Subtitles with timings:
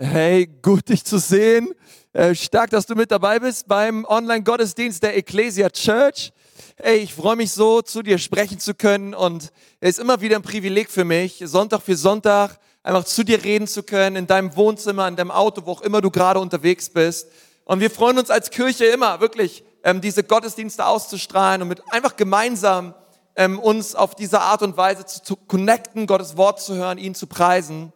[0.00, 1.74] Hey, gut dich zu sehen.
[2.12, 6.32] Äh, stark, dass du mit dabei bist beim Online-Gottesdienst der Ecclesia Church.
[6.76, 9.50] Hey, ich freue mich so, zu dir sprechen zu können und
[9.80, 13.66] es ist immer wieder ein Privileg für mich, Sonntag für Sonntag einfach zu dir reden
[13.66, 17.26] zu können, in deinem Wohnzimmer, in deinem Auto, wo auch immer du gerade unterwegs bist.
[17.64, 22.14] Und wir freuen uns als Kirche immer, wirklich ähm, diese Gottesdienste auszustrahlen und mit einfach
[22.14, 22.94] gemeinsam
[23.34, 27.16] ähm, uns auf diese Art und Weise zu, zu connecten, Gottes Wort zu hören, ihn
[27.16, 27.92] zu preisen.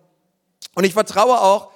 [0.74, 1.70] Und ich vertraue auch,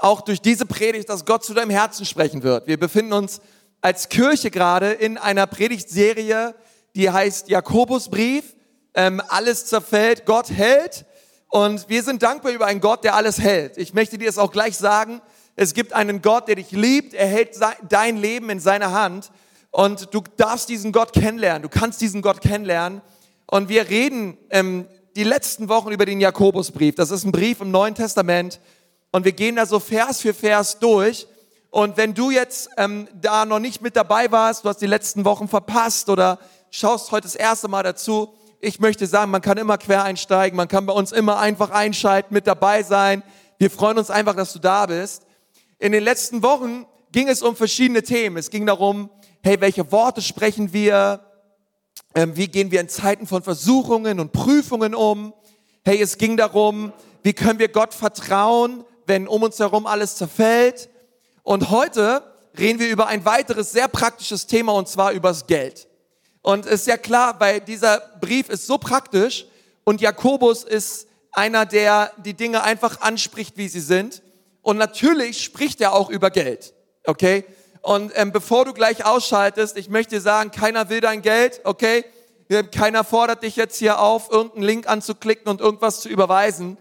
[0.00, 2.66] auch durch diese Predigt, dass Gott zu deinem Herzen sprechen wird.
[2.66, 3.40] Wir befinden uns
[3.82, 6.54] als Kirche gerade in einer Predigtserie,
[6.94, 8.56] die heißt Jakobusbrief.
[8.94, 11.04] Ähm, alles zerfällt, Gott hält.
[11.48, 13.76] Und wir sind dankbar über einen Gott, der alles hält.
[13.76, 15.20] Ich möchte dir es auch gleich sagen.
[15.54, 17.12] Es gibt einen Gott, der dich liebt.
[17.12, 17.58] Er hält
[17.88, 19.30] dein Leben in seiner Hand.
[19.70, 21.62] Und du darfst diesen Gott kennenlernen.
[21.62, 23.02] Du kannst diesen Gott kennenlernen.
[23.46, 26.94] Und wir reden ähm, die letzten Wochen über den Jakobusbrief.
[26.94, 28.60] Das ist ein Brief im Neuen Testament
[29.12, 31.26] und wir gehen da so Vers für Vers durch.
[31.70, 35.24] Und wenn du jetzt ähm, da noch nicht mit dabei warst, du hast die letzten
[35.24, 36.38] Wochen verpasst oder
[36.70, 40.68] schaust heute das erste Mal dazu, ich möchte sagen, man kann immer quer einsteigen, man
[40.68, 43.22] kann bei uns immer einfach einschalten, mit dabei sein.
[43.58, 45.22] Wir freuen uns einfach, dass du da bist.
[45.78, 48.36] In den letzten Wochen ging es um verschiedene Themen.
[48.36, 49.08] Es ging darum,
[49.42, 51.20] hey, welche Worte sprechen wir?
[52.14, 55.32] Ähm, wie gehen wir in Zeiten von Versuchungen und Prüfungen um?
[55.84, 60.88] Hey, es ging darum, wie können wir Gott vertrauen, wenn um uns herum alles zerfällt.
[61.42, 62.22] Und heute
[62.58, 65.88] reden wir über ein weiteres sehr praktisches Thema und zwar übers Geld.
[66.42, 69.46] Und ist ja klar, weil dieser Brief ist so praktisch
[69.84, 74.22] und Jakobus ist einer, der die Dinge einfach anspricht, wie sie sind.
[74.62, 76.74] Und natürlich spricht er auch über Geld.
[77.04, 77.44] Okay?
[77.82, 82.04] Und ähm, bevor du gleich ausschaltest, ich möchte dir sagen, keiner will dein Geld, okay?
[82.72, 86.76] Keiner fordert dich jetzt hier auf, irgendeinen Link anzuklicken und irgendwas zu überweisen.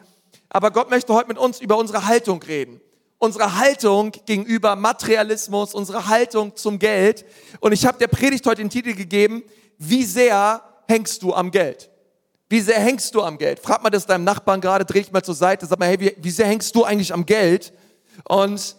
[0.50, 2.82] Aber Gott möchte heute mit uns über unsere Haltung reden.
[3.20, 7.26] Unsere Haltung gegenüber Materialismus, unsere Haltung zum Geld.
[7.60, 9.44] Und ich habe der Predigt heute den Titel gegeben,
[9.78, 11.90] wie sehr hängst du am Geld?
[12.48, 13.60] Wie sehr hängst du am Geld?
[13.60, 16.16] Frag mal das deinem Nachbarn gerade, dreh dich mal zur Seite, sag mal, hey, wie,
[16.18, 17.74] wie sehr hängst du eigentlich am Geld?
[18.28, 18.76] Und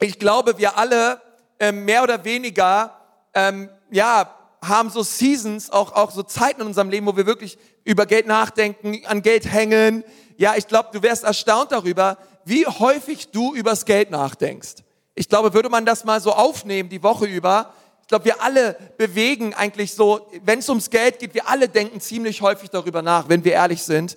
[0.00, 1.20] ich glaube, wir alle
[1.58, 2.96] ähm, mehr oder weniger,
[3.34, 7.58] ähm, ja, haben so Seasons, auch, auch so Zeiten in unserem Leben, wo wir wirklich
[7.84, 10.04] über Geld nachdenken, an Geld hängen,
[10.36, 14.76] ja, ich glaube, du wärst erstaunt darüber, wie häufig du übers Geld nachdenkst.
[15.14, 18.76] Ich glaube, würde man das mal so aufnehmen, die Woche über, ich glaube, wir alle
[18.96, 23.28] bewegen eigentlich so, wenn es ums Geld geht, wir alle denken ziemlich häufig darüber nach,
[23.28, 24.16] wenn wir ehrlich sind.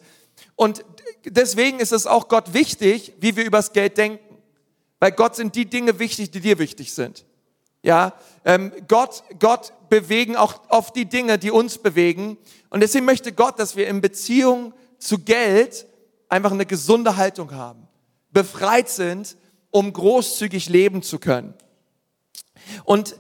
[0.55, 0.83] Und
[1.25, 4.23] deswegen ist es auch Gott wichtig, wie wir übers Geld denken.
[4.99, 7.25] Weil Gott sind die Dinge wichtig, die dir wichtig sind.
[7.83, 8.13] Ja,
[8.45, 12.37] ähm, Gott, Gott bewegen auch oft die Dinge, die uns bewegen.
[12.69, 15.85] Und deswegen möchte Gott, dass wir in Beziehung zu Geld
[16.29, 17.87] einfach eine gesunde Haltung haben,
[18.31, 19.37] befreit sind,
[19.71, 21.53] um großzügig leben zu können.
[22.83, 23.15] Und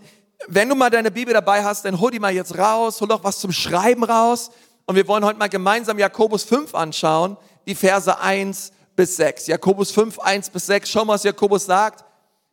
[0.47, 3.23] wenn du mal deine Bibel dabei hast, dann hol die mal jetzt raus, hol doch
[3.23, 4.51] was zum Schreiben raus.
[4.85, 9.47] Und wir wollen heute mal gemeinsam Jakobus 5 anschauen, die Verse 1 bis 6.
[9.47, 10.89] Jakobus 5, 1 bis 6.
[10.89, 12.05] Schau mal, was Jakobus sagt.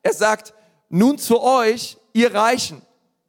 [0.02, 0.54] Er sagt,
[0.88, 2.82] nun zu euch, ihr Reichen.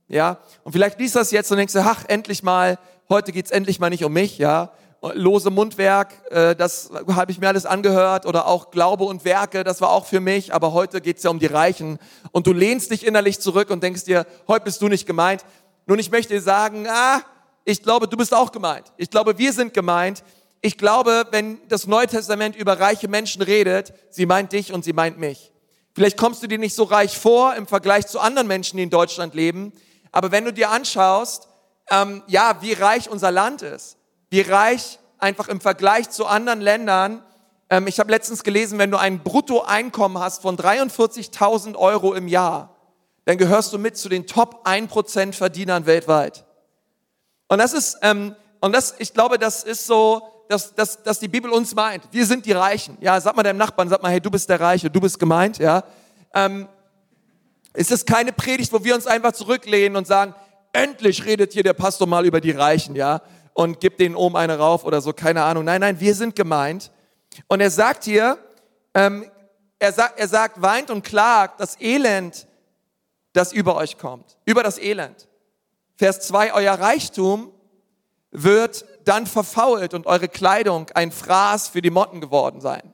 [0.07, 2.77] Ja, und vielleicht liest das jetzt und denkst du, ach, endlich mal,
[3.09, 4.71] heute geht's endlich mal nicht um mich, ja
[5.13, 9.81] lose Mundwerk, äh, das habe ich mir alles angehört oder auch Glaube und Werke, das
[9.81, 11.99] war auch für mich, aber heute geht's ja um die Reichen
[12.31, 15.43] und du lehnst dich innerlich zurück und denkst dir, heute bist du nicht gemeint.
[15.85, 17.21] Nun, ich möchte dir sagen, ah,
[17.65, 18.93] ich glaube, du bist auch gemeint.
[18.97, 20.23] Ich glaube, wir sind gemeint.
[20.61, 24.93] Ich glaube, wenn das Neue Testament über reiche Menschen redet, sie meint dich und sie
[24.93, 25.51] meint mich.
[25.93, 28.89] Vielleicht kommst du dir nicht so reich vor im Vergleich zu anderen Menschen, die in
[28.89, 29.73] Deutschland leben,
[30.11, 31.49] aber wenn du dir anschaust,
[31.89, 33.97] ähm, ja, wie reich unser Land ist,
[34.33, 37.21] wie reich einfach im Vergleich zu anderen Ländern.
[37.69, 42.75] Ähm, ich habe letztens gelesen, wenn du ein Bruttoeinkommen hast von 43.000 Euro im Jahr,
[43.25, 46.45] dann gehörst du mit zu den Top 1% Verdienern weltweit.
[47.47, 51.27] Und das ist, ähm, und das, ich glaube, das ist so, dass, dass, dass die
[51.27, 52.01] Bibel uns meint.
[52.09, 52.97] Wir sind die Reichen.
[53.01, 55.59] Ja, sag mal deinem Nachbarn, sag mal, hey, du bist der Reiche, du bist gemeint,
[55.59, 55.83] ja.
[56.33, 56.67] Ähm,
[57.73, 60.33] es ist keine Predigt, wo wir uns einfach zurücklehnen und sagen,
[60.71, 63.21] endlich redet hier der Pastor mal über die Reichen, ja
[63.53, 65.63] und gibt denen oben eine rauf oder so, keine Ahnung.
[65.63, 66.91] Nein, nein, wir sind gemeint.
[67.47, 68.37] Und er sagt hier,
[68.93, 69.29] ähm,
[69.79, 72.47] er, sagt, er sagt, weint und klagt das Elend,
[73.33, 75.27] das über euch kommt, über das Elend.
[75.95, 77.51] Vers 2, euer Reichtum
[78.31, 82.93] wird dann verfault und eure Kleidung ein Fraß für die Motten geworden sein.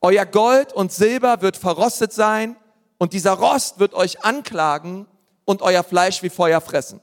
[0.00, 2.56] Euer Gold und Silber wird verrostet sein
[2.98, 5.06] und dieser Rost wird euch anklagen
[5.44, 7.00] und euer Fleisch wie Feuer fressen.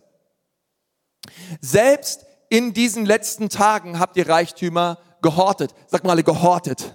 [1.61, 5.73] Selbst in diesen letzten Tagen habt ihr Reichtümer gehortet.
[5.87, 6.93] Sag mal alle gehortet.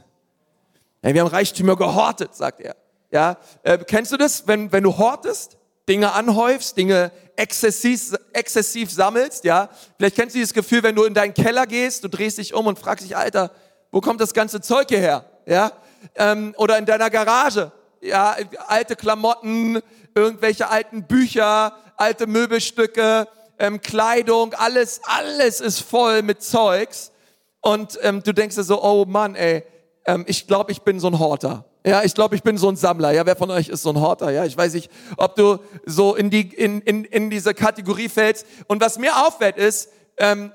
[1.02, 2.76] Ey, wir haben Reichtümer gehortet, sagt er.
[3.10, 5.56] Ja, äh, kennst du das, wenn, wenn du hortest?
[5.88, 9.69] Dinge anhäufst, Dinge exzessiv, exzessiv sammelst, ja.
[9.96, 12.69] Vielleicht kennst du dieses Gefühl, wenn du in deinen Keller gehst, du drehst dich um
[12.69, 13.50] und fragst dich, Alter,
[13.90, 15.25] wo kommt das ganze Zeug hierher?
[15.44, 15.72] Ja.
[16.14, 18.37] Ähm, oder in deiner Garage, ja,
[18.69, 19.81] alte Klamotten,
[20.14, 23.26] irgendwelche alten Bücher, alte Möbelstücke,
[23.58, 27.12] ähm, Kleidung, alles, alles ist voll mit Zeugs.
[27.60, 29.64] Und ähm, du denkst dir so, oh Mann, ey,
[30.06, 31.64] ähm, ich glaube, ich bin so ein Horter.
[31.84, 33.12] Ja, ich glaube, ich bin so ein Sammler.
[33.12, 34.31] Ja, wer von euch ist so ein Horter?
[34.31, 38.46] Ja, ich weiß nicht, ob du so in die in, in, in diese Kategorie fällst.
[38.66, 40.52] Und was mir auffällt ist, ähm,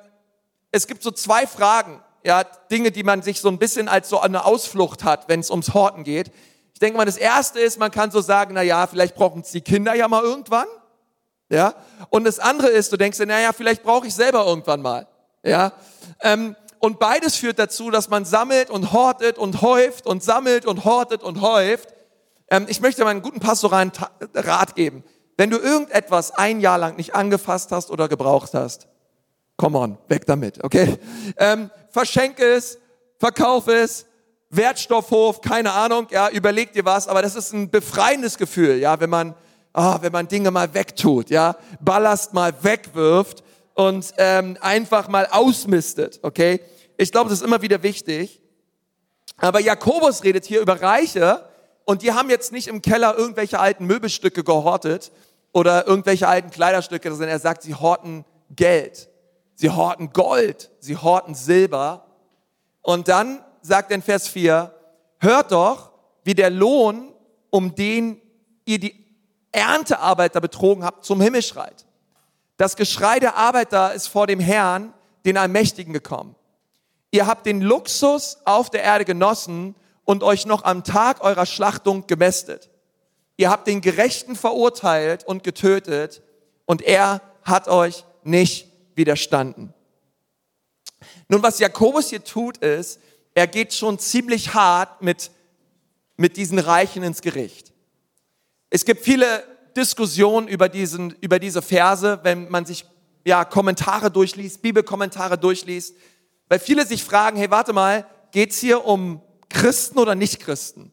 [0.71, 4.19] es gibt so zwei Fragen, ja, Dinge, die man sich so ein bisschen als so
[4.19, 6.31] eine Ausflucht hat, wenn es ums Horten geht.
[6.73, 9.51] Ich denke mal, das erste ist, man kann so sagen, na ja, vielleicht brauchen es
[9.51, 10.67] die Kinder ja mal irgendwann.
[11.53, 11.75] Ja.
[12.09, 15.07] Und das andere ist, du denkst dir, na ja, vielleicht brauche ich selber irgendwann mal.
[15.43, 15.73] Ja.
[16.21, 20.83] Ähm, und beides führt dazu, dass man sammelt und hortet und häuft und sammelt und
[20.83, 21.93] hortet und häuft.
[22.49, 23.91] Ähm, ich möchte mal einen guten pastoralen
[24.33, 25.03] Rat geben.
[25.37, 28.87] Wenn du irgendetwas ein Jahr lang nicht angefasst hast oder gebraucht hast,
[29.55, 30.97] come on, weg damit, okay?
[31.37, 32.79] Ähm, verschenke es,
[33.19, 34.07] verkauf es,
[34.49, 39.09] Wertstoffhof, keine Ahnung, ja, überleg dir was, aber das ist ein befreiendes Gefühl, ja, wenn
[39.09, 39.35] man,
[39.73, 43.43] ah, wenn man Dinge mal wegtut, ja, Ballast mal wegwirft
[43.73, 46.61] und ähm, einfach mal ausmistet, okay?
[46.97, 48.39] Ich glaube, das ist immer wieder wichtig.
[49.37, 51.43] Aber Jakobus redet hier über Reiche
[51.85, 55.11] und die haben jetzt nicht im Keller irgendwelche alten Möbelstücke gehortet
[55.51, 59.09] oder irgendwelche alten Kleiderstücke, sondern er sagt, sie horten Geld,
[59.55, 62.05] sie horten Gold, sie horten Silber.
[62.81, 64.73] Und dann sagt er in Vers 4,
[65.19, 65.91] hört doch,
[66.23, 67.13] wie der Lohn,
[67.49, 68.21] um den
[68.65, 69.02] ihr die
[69.53, 71.85] Erntearbeiter betrogen habt, zum Himmel schreit.
[72.57, 74.93] Das Geschrei der Arbeiter ist vor dem Herrn,
[75.25, 76.35] den Allmächtigen, gekommen.
[77.11, 82.07] Ihr habt den Luxus auf der Erde genossen und euch noch am Tag eurer Schlachtung
[82.07, 82.69] gemästet.
[83.37, 86.21] Ihr habt den Gerechten verurteilt und getötet
[86.65, 89.73] und er hat euch nicht widerstanden.
[91.27, 92.99] Nun, was Jakobus hier tut, ist,
[93.33, 95.31] er geht schon ziemlich hart mit,
[96.15, 97.72] mit diesen Reichen ins Gericht.
[98.75, 99.43] Es gibt viele
[99.77, 102.85] Diskussionen über, diesen, über diese Verse, wenn man sich
[103.23, 105.95] ja, Kommentare durchliest, Bibelkommentare durchliest.
[106.49, 110.91] Weil viele sich fragen, hey, warte mal, geht's hier um Christen oder Nicht-Christen?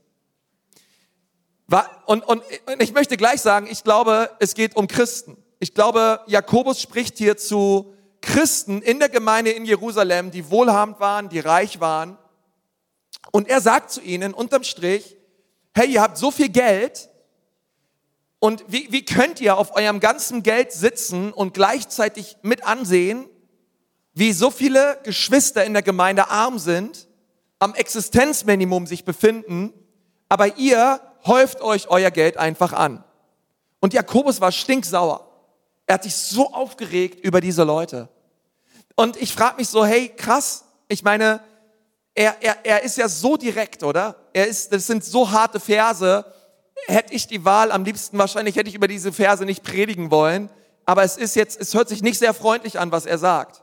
[2.05, 5.43] Und, und, und ich möchte gleich sagen, ich glaube, es geht um Christen.
[5.59, 11.31] Ich glaube, Jakobus spricht hier zu Christen in der Gemeinde in Jerusalem, die wohlhabend waren,
[11.31, 12.19] die reich waren.
[13.33, 15.17] Und er sagt zu ihnen unterm Strich,
[15.73, 17.10] hey, ihr habt so viel Geld
[18.41, 23.29] und wie, wie könnt ihr auf eurem ganzen Geld sitzen und gleichzeitig mit ansehen,
[24.15, 27.07] wie so viele Geschwister in der Gemeinde arm sind,
[27.59, 29.73] am Existenzminimum sich befinden,
[30.29, 33.05] aber ihr häuft euch euer Geld einfach an.
[33.81, 35.27] Und Jakobus war stinksauer.
[35.87, 38.09] Er hat sich so aufgeregt über diese Leute.
[38.97, 41.41] Und ich frage mich so, hey, krass, ich meine,
[42.15, 44.17] er, er, er ist ja so direkt, oder?
[44.33, 46.25] Er ist, das sind so harte Verse.
[46.87, 50.51] Hätte ich die Wahl, am liebsten wahrscheinlich hätte ich über diese Verse nicht predigen wollen.
[50.85, 53.63] Aber es ist jetzt, es hört sich nicht sehr freundlich an, was er sagt.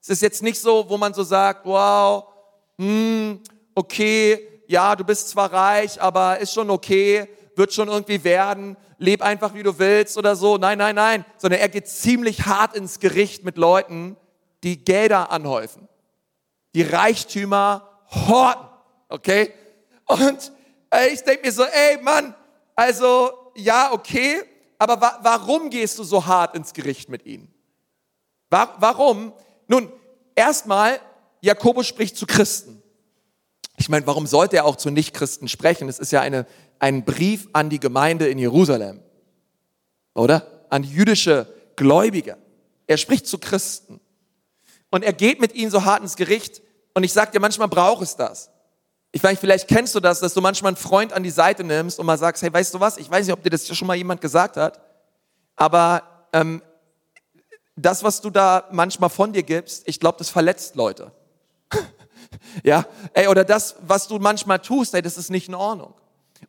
[0.00, 2.24] Es ist jetzt nicht so, wo man so sagt, wow,
[2.78, 3.40] hm,
[3.74, 9.22] okay, ja, du bist zwar reich, aber ist schon okay, wird schon irgendwie werden, leb
[9.22, 10.56] einfach wie du willst oder so.
[10.56, 14.16] Nein, nein, nein, sondern er geht ziemlich hart ins Gericht mit Leuten,
[14.62, 15.88] die Gelder anhäufen,
[16.74, 18.68] die Reichtümer horten,
[19.08, 19.52] okay?
[20.06, 20.52] Und
[21.12, 22.34] ich denke mir so, ey Mann,
[22.78, 24.40] also ja, okay,
[24.78, 27.52] aber wa warum gehst du so hart ins Gericht mit ihnen?
[28.50, 29.32] Wa warum?
[29.66, 29.90] Nun,
[30.36, 31.00] erstmal,
[31.40, 32.80] Jakobus spricht zu Christen.
[33.78, 35.88] Ich meine, warum sollte er auch zu Nichtchristen sprechen?
[35.88, 36.46] Es ist ja eine,
[36.78, 39.02] ein Brief an die Gemeinde in Jerusalem.
[40.14, 40.66] Oder?
[40.70, 42.38] An jüdische Gläubige.
[42.86, 44.00] Er spricht zu Christen.
[44.90, 46.62] Und er geht mit ihnen so hart ins Gericht.
[46.94, 48.50] Und ich sag dir, manchmal braucht es das.
[49.10, 51.98] Ich weiß, vielleicht kennst du das, dass du manchmal einen Freund an die Seite nimmst
[51.98, 52.98] und mal sagst, hey, weißt du was?
[52.98, 54.80] Ich weiß nicht, ob dir das schon mal jemand gesagt hat,
[55.56, 56.62] aber ähm,
[57.74, 61.12] das, was du da manchmal von dir gibst, ich glaube, das verletzt Leute.
[62.64, 65.94] ja, ey, oder das, was du manchmal tust, ey, das ist nicht in Ordnung.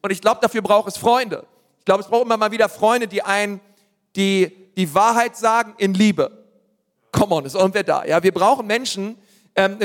[0.02, 1.46] Und ich glaube, dafür braucht es Freunde.
[1.80, 3.62] Ich glaube, es braucht immer mal wieder Freunde, die ein,
[4.16, 6.32] die die Wahrheit sagen in Liebe.
[7.12, 8.06] Come on, ist irgendwer da?
[8.06, 9.18] Ja, wir brauchen Menschen.
[9.60, 9.78] Ähm,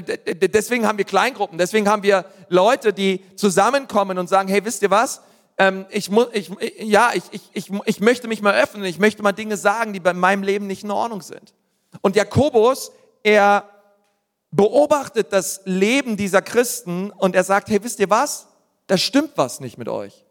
[0.53, 1.59] deswegen haben wir Kleingruppen.
[1.59, 5.21] Deswegen haben wir Leute, die zusammenkommen und sagen: Hey, wisst ihr was?
[5.59, 6.51] ähm, ich, muss, ich,
[6.81, 10.01] ja, ich, ich, ich, ich möchte mich mal öffnen, ich möchte mal Dinge sagen, die
[10.01, 11.55] bei meinem Leben nicht in Ordnung sind.
[12.01, 12.91] Und Jakobus,
[13.23, 13.69] er
[14.51, 18.49] beobachtet das Leben dieser Christen und er sagt, hey, wisst ihr was?
[18.87, 20.25] da stimmt was nicht mit euch.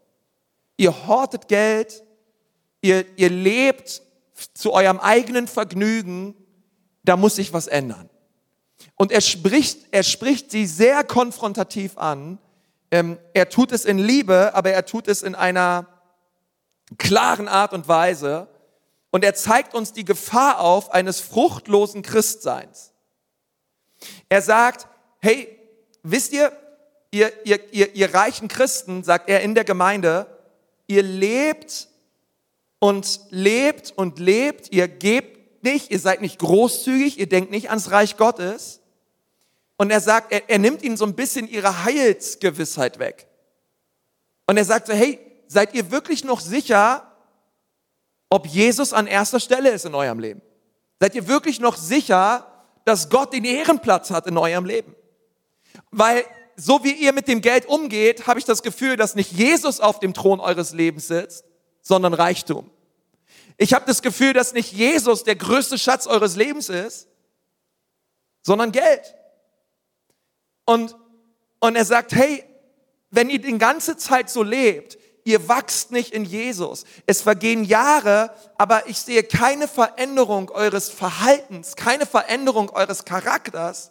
[0.76, 2.04] Ihr hortet Geld,
[2.80, 4.02] ihr, ihr lebt
[4.54, 6.34] zu eurem eigenen Vergnügen,
[7.02, 8.08] da muss sich was ändern.
[8.96, 12.38] Und er spricht, er spricht sie sehr konfrontativ an.
[12.90, 15.86] Ähm, er tut es in Liebe, aber er tut es in einer
[16.98, 18.48] klaren Art und Weise.
[19.10, 22.92] Und er zeigt uns die Gefahr auf eines fruchtlosen Christseins.
[24.28, 24.86] Er sagt,
[25.20, 25.58] hey,
[26.02, 26.52] wisst ihr,
[27.10, 30.26] ihr, ihr, ihr, ihr reichen Christen, sagt er in der Gemeinde,
[30.86, 31.88] ihr lebt
[32.78, 37.90] und lebt und lebt, ihr gebt nicht, ihr seid nicht großzügig, ihr denkt nicht ans
[37.90, 38.80] Reich Gottes.
[39.76, 43.26] Und er sagt, er, er nimmt ihnen so ein bisschen ihre Heilsgewissheit weg.
[44.46, 47.10] Und er sagt so, hey, seid ihr wirklich noch sicher,
[48.28, 50.42] ob Jesus an erster Stelle ist in eurem Leben?
[51.00, 52.46] Seid ihr wirklich noch sicher,
[52.84, 54.94] dass Gott den Ehrenplatz hat in eurem Leben?
[55.90, 56.24] Weil
[56.56, 59.98] so wie ihr mit dem Geld umgeht, habe ich das Gefühl, dass nicht Jesus auf
[59.98, 61.44] dem Thron eures Lebens sitzt,
[61.82, 62.70] sondern Reichtum.
[63.56, 67.08] Ich habe das Gefühl, dass nicht Jesus der größte Schatz eures Lebens ist,
[68.42, 69.14] sondern Geld.
[70.64, 70.96] Und,
[71.60, 72.44] und er sagt, hey,
[73.10, 76.84] wenn ihr die ganze Zeit so lebt, ihr wachst nicht in Jesus.
[77.06, 83.90] Es vergehen Jahre, aber ich sehe keine Veränderung eures Verhaltens, keine Veränderung eures Charakters.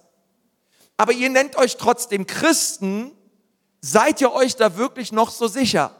[0.98, 3.12] Aber ihr nennt euch trotzdem Christen.
[3.82, 5.96] Seid ihr euch da wirklich noch so sicher?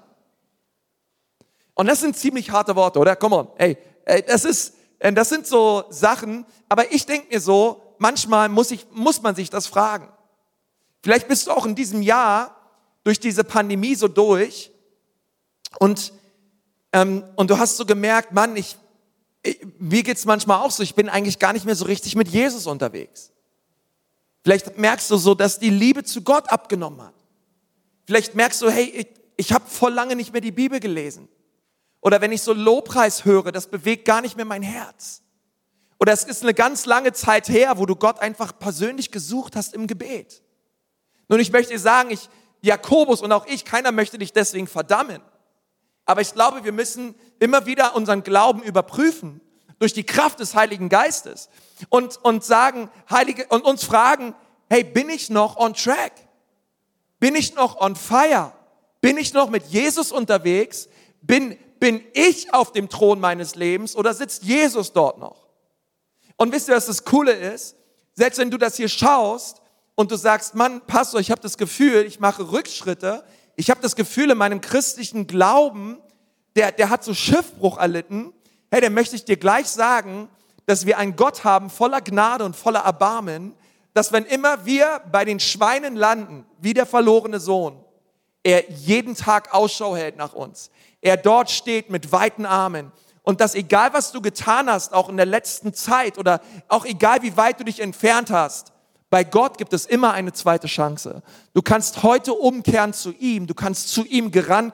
[1.74, 3.16] Und das sind ziemlich harte Worte, oder?
[3.16, 6.46] Come on, ey, ey das ist, äh, das sind so Sachen.
[6.70, 10.08] Aber ich denke mir so, manchmal muss ich, muss man sich das fragen.
[11.04, 12.56] Vielleicht bist du auch in diesem Jahr
[13.04, 14.72] durch diese Pandemie so durch
[15.80, 16.14] und,
[16.94, 18.78] ähm, und du hast so gemerkt, Mann, ich,
[19.44, 22.30] ich, mir geht's manchmal auch so, ich bin eigentlich gar nicht mehr so richtig mit
[22.30, 23.32] Jesus unterwegs.
[24.44, 27.16] Vielleicht merkst du so, dass die Liebe zu Gott abgenommen hat.
[28.06, 31.28] Vielleicht merkst du, hey, ich, ich habe voll lange nicht mehr die Bibel gelesen.
[32.00, 35.22] Oder wenn ich so Lobpreis höre, das bewegt gar nicht mehr mein Herz.
[36.00, 39.74] Oder es ist eine ganz lange Zeit her, wo du Gott einfach persönlich gesucht hast
[39.74, 40.43] im Gebet.
[41.28, 42.30] Nun, ich möchte sagen, ich,
[42.62, 45.22] Jakobus und auch ich, keiner möchte dich deswegen verdammen.
[46.06, 49.42] Aber ich glaube, wir müssen immer wieder unseren Glauben überprüfen
[49.80, 51.50] durch die Kraft des Heiligen Geistes
[51.90, 54.36] und, und sagen, Heilige, und uns fragen,
[54.70, 56.14] hey, bin ich noch on track?
[57.20, 58.54] Bin ich noch on fire?
[59.02, 60.88] Bin ich noch mit Jesus unterwegs?
[61.22, 65.48] Bin, bin ich auf dem Thron meines Lebens oder sitzt Jesus dort noch?
[66.38, 67.76] Und wisst ihr, was das Coole ist?
[68.14, 69.62] Selbst wenn du das hier schaust
[69.96, 73.24] und du sagst, Mann, Pastor, ich habe das Gefühl, ich mache Rückschritte,
[73.56, 75.98] ich habe das Gefühl, in meinem christlichen Glauben,
[76.56, 78.34] der, der hat so Schiffbruch erlitten.
[78.72, 80.30] Hey, dann möchte ich dir gleich sagen,
[80.66, 83.54] dass wir einen Gott haben voller Gnade und voller Erbarmen,
[83.94, 87.84] dass wenn immer wir bei den Schweinen landen, wie der verlorene Sohn,
[88.44, 90.72] er jeden Tag Ausschau hält nach uns.
[91.02, 92.92] Er dort steht mit weiten Armen.
[93.22, 97.22] Und dass egal was du getan hast, auch in der letzten Zeit oder auch egal
[97.22, 98.73] wie weit du dich entfernt hast,
[99.14, 101.22] bei Gott gibt es immer eine zweite Chance.
[101.54, 104.74] Du kannst heute umkehren zu ihm, du kannst zu ihm gerannt,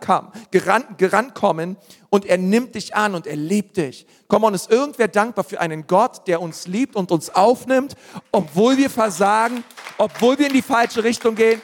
[0.49, 1.75] gerannt kommen
[2.09, 4.07] und er nimmt dich an und er liebt dich.
[4.29, 7.95] Komm on, ist irgendwer dankbar für einen Gott, der uns liebt und uns aufnimmt,
[8.31, 9.61] obwohl wir versagen,
[9.97, 11.61] obwohl wir in die falsche Richtung gehen?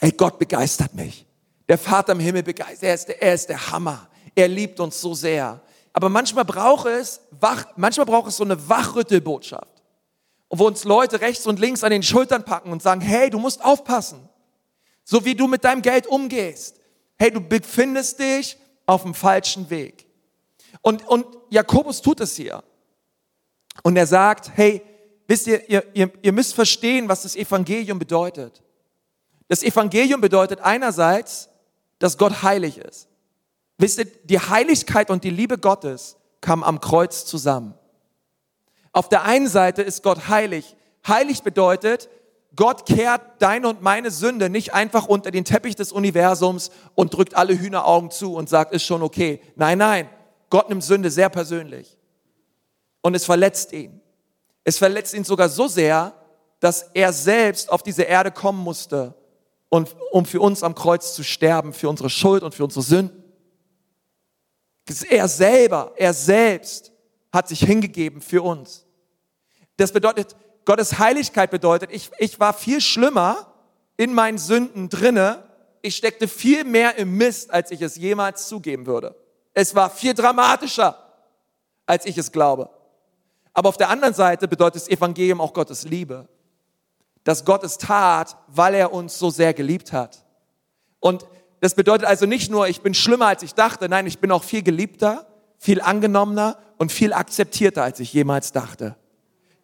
[0.00, 1.24] Ey, Gott begeistert mich.
[1.66, 4.06] Der Vater im Himmel begeistert, er ist, der, er ist der Hammer.
[4.34, 5.62] Er liebt uns so sehr.
[5.94, 9.73] Aber manchmal braucht es, wach, manchmal braucht es so eine Wachrüttelbotschaft und
[10.58, 13.64] wo uns Leute rechts und links an den Schultern packen und sagen, hey, du musst
[13.64, 14.28] aufpassen,
[15.04, 16.80] so wie du mit deinem Geld umgehst.
[17.16, 18.56] Hey, du befindest dich
[18.86, 20.06] auf dem falschen Weg.
[20.82, 22.62] Und, und Jakobus tut es hier.
[23.82, 24.82] Und er sagt, hey,
[25.26, 28.62] wisst ihr, ihr, ihr, ihr müsst verstehen, was das Evangelium bedeutet.
[29.48, 31.48] Das Evangelium bedeutet einerseits,
[31.98, 33.08] dass Gott heilig ist.
[33.78, 37.74] Wisst ihr, die Heiligkeit und die Liebe Gottes kamen am Kreuz zusammen.
[38.94, 40.76] Auf der einen Seite ist Gott heilig.
[41.06, 42.08] Heilig bedeutet,
[42.56, 47.34] Gott kehrt deine und meine Sünde nicht einfach unter den Teppich des Universums und drückt
[47.34, 49.40] alle Hühneraugen zu und sagt, ist schon okay.
[49.56, 50.08] Nein, nein.
[50.48, 51.98] Gott nimmt Sünde sehr persönlich.
[53.02, 54.00] Und es verletzt ihn.
[54.62, 56.14] Es verletzt ihn sogar so sehr,
[56.60, 59.14] dass er selbst auf diese Erde kommen musste,
[59.74, 63.24] und, um für uns am Kreuz zu sterben, für unsere Schuld und für unsere Sünden.
[65.10, 66.93] Er selber, er selbst
[67.34, 68.86] hat sich hingegeben für uns.
[69.76, 73.52] Das bedeutet, Gottes Heiligkeit bedeutet, ich, ich war viel schlimmer
[73.96, 75.42] in meinen Sünden drinne.
[75.82, 79.14] Ich steckte viel mehr im Mist, als ich es jemals zugeben würde.
[79.52, 80.96] Es war viel dramatischer,
[81.86, 82.70] als ich es glaube.
[83.52, 86.28] Aber auf der anderen Seite bedeutet das Evangelium auch Gottes Liebe.
[87.22, 90.24] Dass Gott es tat, weil er uns so sehr geliebt hat.
[91.00, 91.26] Und
[91.60, 94.42] das bedeutet also nicht nur, ich bin schlimmer, als ich dachte, nein, ich bin auch
[94.42, 95.26] viel geliebter,
[95.58, 98.96] viel angenommener und viel akzeptierter, als ich jemals dachte.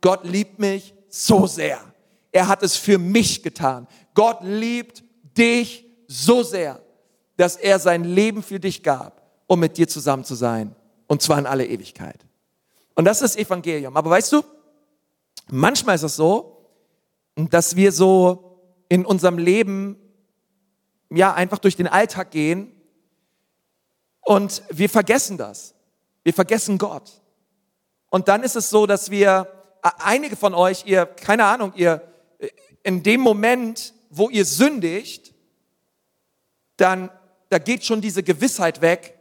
[0.01, 1.81] Gott liebt mich so sehr.
[2.33, 3.87] Er hat es für mich getan.
[4.15, 5.03] Gott liebt
[5.37, 6.81] dich so sehr,
[7.37, 10.75] dass er sein Leben für dich gab, um mit dir zusammen zu sein.
[11.07, 12.25] Und zwar in alle Ewigkeit.
[12.95, 13.97] Und das ist Evangelium.
[13.97, 14.43] Aber weißt du,
[15.51, 16.67] manchmal ist es so,
[17.35, 19.97] dass wir so in unserem Leben
[21.11, 22.73] ja einfach durch den Alltag gehen
[24.21, 25.75] und wir vergessen das.
[26.23, 27.21] Wir vergessen Gott.
[28.11, 29.47] Und dann ist es so, dass wir,
[29.83, 32.03] einige von euch, ihr, keine Ahnung, ihr,
[32.83, 35.35] in dem Moment, wo ihr sündigt,
[36.77, 37.11] dann,
[37.49, 39.19] da geht schon diese Gewissheit weg,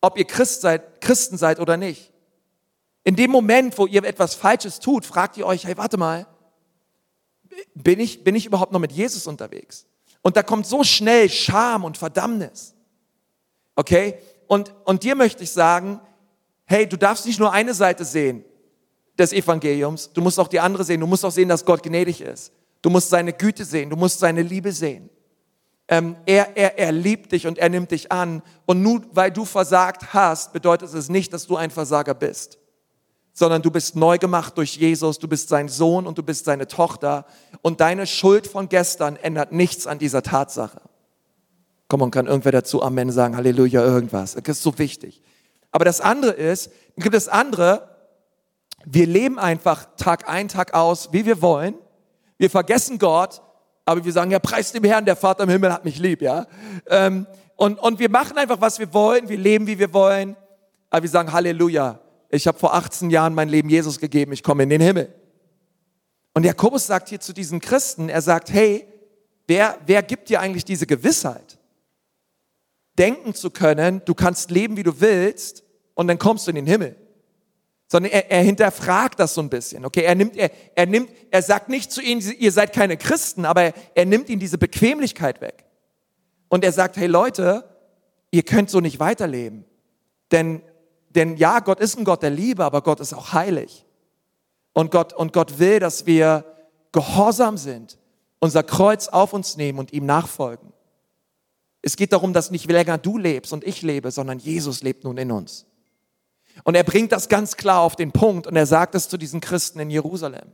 [0.00, 2.12] ob ihr Christ seid, Christen seid oder nicht.
[3.04, 6.26] In dem Moment, wo ihr etwas Falsches tut, fragt ihr euch, hey, warte mal,
[7.74, 9.86] bin ich, bin ich überhaupt noch mit Jesus unterwegs?
[10.22, 12.74] Und da kommt so schnell Scham und Verdammnis.
[13.76, 14.18] Okay?
[14.46, 16.00] Und, und dir möchte ich sagen,
[16.68, 18.44] hey, du darfst nicht nur eine Seite sehen
[19.18, 21.00] des Evangeliums, du musst auch die andere sehen.
[21.00, 22.52] Du musst auch sehen, dass Gott gnädig ist.
[22.82, 25.10] Du musst seine Güte sehen, du musst seine Liebe sehen.
[25.88, 28.42] Ähm, er, er, er liebt dich und er nimmt dich an.
[28.66, 32.58] Und nur weil du versagt hast, bedeutet es nicht, dass du ein Versager bist
[33.38, 36.66] sondern du bist neu gemacht durch Jesus, du bist sein Sohn und du bist seine
[36.66, 37.24] Tochter
[37.62, 40.80] und deine Schuld von gestern ändert nichts an dieser Tatsache.
[41.86, 44.34] Komm, und kann irgendwer dazu Amen sagen, Halleluja, irgendwas.
[44.34, 45.22] Das ist so wichtig.
[45.70, 47.96] Aber das andere ist, gibt es andere,
[48.84, 51.74] wir leben einfach Tag ein, Tag aus, wie wir wollen.
[52.38, 53.42] Wir vergessen Gott,
[53.84, 56.46] aber wir sagen, ja, preis dem Herrn, der Vater im Himmel hat mich lieb, ja.
[56.86, 60.36] Ähm, und, und wir machen einfach, was wir wollen, wir leben, wie wir wollen,
[60.90, 64.62] aber wir sagen Halleluja ich habe vor 18 Jahren mein Leben Jesus gegeben, ich komme
[64.62, 65.14] in den Himmel.
[66.34, 68.86] Und Jakobus sagt hier zu diesen Christen, er sagt, hey,
[69.46, 71.57] wer, wer gibt dir eigentlich diese Gewissheit?
[72.98, 75.62] Denken zu können, du kannst leben, wie du willst,
[75.94, 76.96] und dann kommst du in den Himmel.
[77.86, 79.84] Sondern er, er hinterfragt das so ein bisschen.
[79.84, 83.44] Okay, er nimmt, er, er nimmt, er sagt nicht zu ihnen, ihr seid keine Christen,
[83.44, 85.64] aber er, er nimmt ihnen diese Bequemlichkeit weg.
[86.48, 87.64] Und er sagt, hey Leute,
[88.30, 89.64] ihr könnt so nicht weiterleben.
[90.30, 90.62] Denn
[91.10, 93.84] denn ja, Gott ist ein Gott der Liebe, aber Gott ist auch heilig.
[94.72, 96.44] Und Gott, und Gott will, dass wir
[96.92, 97.98] gehorsam sind,
[98.38, 100.72] unser Kreuz auf uns nehmen und ihm nachfolgen.
[101.82, 105.16] Es geht darum, dass nicht länger du lebst und ich lebe, sondern Jesus lebt nun
[105.16, 105.66] in uns.
[106.64, 109.40] Und er bringt das ganz klar auf den Punkt und er sagt es zu diesen
[109.40, 110.52] Christen in Jerusalem.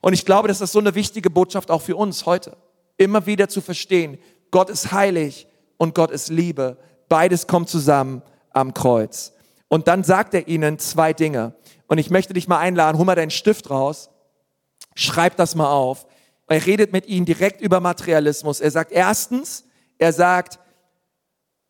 [0.00, 2.56] Und ich glaube, das ist so eine wichtige Botschaft auch für uns heute.
[2.96, 4.18] Immer wieder zu verstehen,
[4.50, 5.46] Gott ist heilig
[5.76, 6.78] und Gott ist Liebe.
[7.08, 9.32] Beides kommt zusammen am Kreuz.
[9.68, 11.54] Und dann sagt er ihnen zwei Dinge.
[11.88, 14.10] Und ich möchte dich mal einladen, hol mal deinen Stift raus,
[14.94, 16.06] schreib das mal auf.
[16.46, 18.60] Er redet mit ihnen direkt über Materialismus.
[18.60, 19.64] Er sagt erstens,
[19.98, 20.58] er sagt,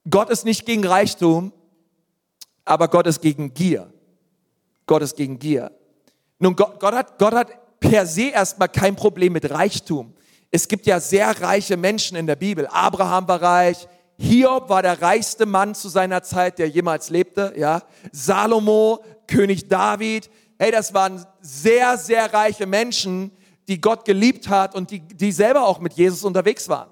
[0.08, 1.52] Gott ist nicht gegen Reichtum,
[2.64, 3.92] aber Gott ist gegen Gier.
[4.86, 5.70] Gott ist gegen Gier.
[6.38, 10.14] Nun, Gott, Gott, hat, Gott hat per se erstmal kein Problem mit Reichtum.
[10.50, 12.66] Es gibt ja sehr reiche Menschen in der Bibel.
[12.68, 17.82] Abraham war reich, Hiob war der reichste Mann zu seiner Zeit, der jemals lebte, ja.
[18.12, 23.32] Salomo, König David, hey, das waren sehr, sehr reiche Menschen,
[23.66, 26.90] die Gott geliebt hat und die, die selber auch mit Jesus unterwegs waren.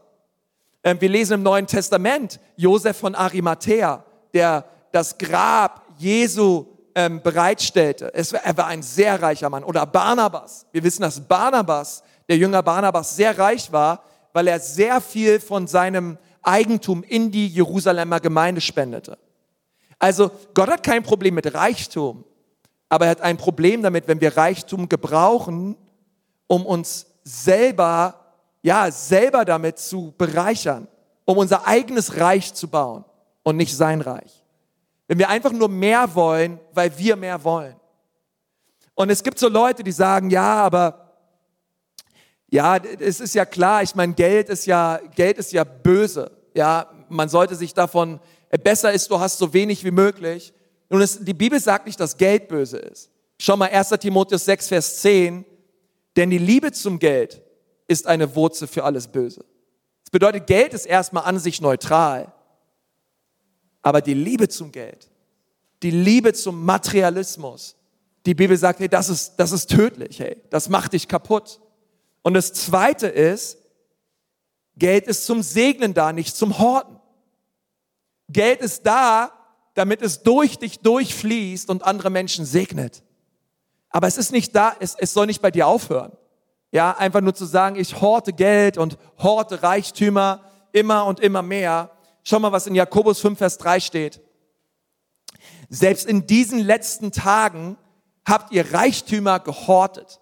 [0.84, 8.12] Ähm, wir lesen im Neuen Testament Josef von Arimathea, der das Grab Jesu ähm, bereitstellte.
[8.14, 9.64] Er war ein sehr reicher Mann.
[9.64, 10.66] Oder Barnabas.
[10.72, 15.66] Wir wissen, dass Barnabas, der Jünger Barnabas, sehr reich war, weil er sehr viel von
[15.66, 19.18] seinem Eigentum in die Jerusalemer Gemeinde spendete.
[19.98, 22.24] Also Gott hat kein Problem mit Reichtum,
[22.88, 25.76] aber er hat ein Problem damit, wenn wir Reichtum gebrauchen,
[26.48, 28.21] um uns selber,
[28.62, 30.88] ja, selber damit zu bereichern,
[31.24, 33.04] um unser eigenes Reich zu bauen
[33.42, 34.44] und nicht sein Reich.
[35.08, 37.76] Wenn wir einfach nur mehr wollen, weil wir mehr wollen.
[38.94, 41.12] Und es gibt so Leute, die sagen, ja, aber
[42.50, 46.30] ja, es ist ja klar, ich meine, Geld ist ja, Geld ist ja böse.
[46.54, 48.20] Ja, man sollte sich davon,
[48.50, 50.52] äh, besser ist, du hast so wenig wie möglich.
[50.90, 53.10] Nun, es, die Bibel sagt nicht, dass Geld böse ist.
[53.40, 53.88] Schau mal 1.
[54.00, 55.44] Timotheus 6, Vers 10.
[56.14, 57.42] Denn die Liebe zum Geld
[57.88, 59.44] ist eine Wurzel für alles Böse.
[60.04, 62.32] Das bedeutet, Geld ist erstmal an sich neutral.
[63.82, 65.10] Aber die Liebe zum Geld,
[65.82, 67.76] die Liebe zum Materialismus,
[68.24, 71.60] die Bibel sagt, hey, das ist, das ist tödlich, hey, das macht dich kaputt.
[72.22, 73.58] Und das zweite ist,
[74.76, 76.98] Geld ist zum Segnen da, nicht zum Horten.
[78.28, 79.32] Geld ist da,
[79.74, 83.02] damit es durch dich durchfließt und andere Menschen segnet.
[83.90, 86.12] Aber es ist nicht da, es, es soll nicht bei dir aufhören.
[86.72, 90.40] Ja, einfach nur zu sagen, ich horte Geld und horte Reichtümer.
[90.72, 91.90] immer und immer mehr.
[92.24, 94.20] Schau mal, was in Jakobus 5, Vers 3 steht.
[95.68, 97.76] Selbst in diesen letzten Tagen
[98.26, 100.20] habt ihr Reichtümer gehortet.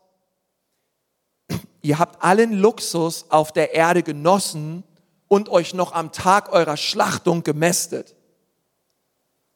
[1.82, 4.84] Ihr habt allen Luxus auf der Erde genossen
[5.28, 8.16] und euch noch am Tag eurer Schlachtung gemästet.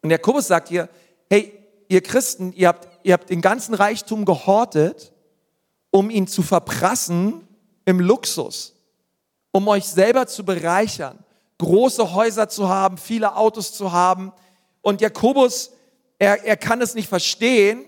[0.02, 0.88] Und Jakobus sagt hier,
[1.28, 1.52] hey,
[1.88, 5.13] ihr Christen, ihr habt, ihr habt den ganzen Reichtum gehortet,
[5.94, 7.46] um ihn zu verprassen
[7.84, 8.74] im Luxus,
[9.52, 11.20] um euch selber zu bereichern,
[11.58, 14.32] große Häuser zu haben, viele Autos zu haben.
[14.82, 15.70] Und Jakobus,
[16.18, 17.84] er, er kann es nicht verstehen,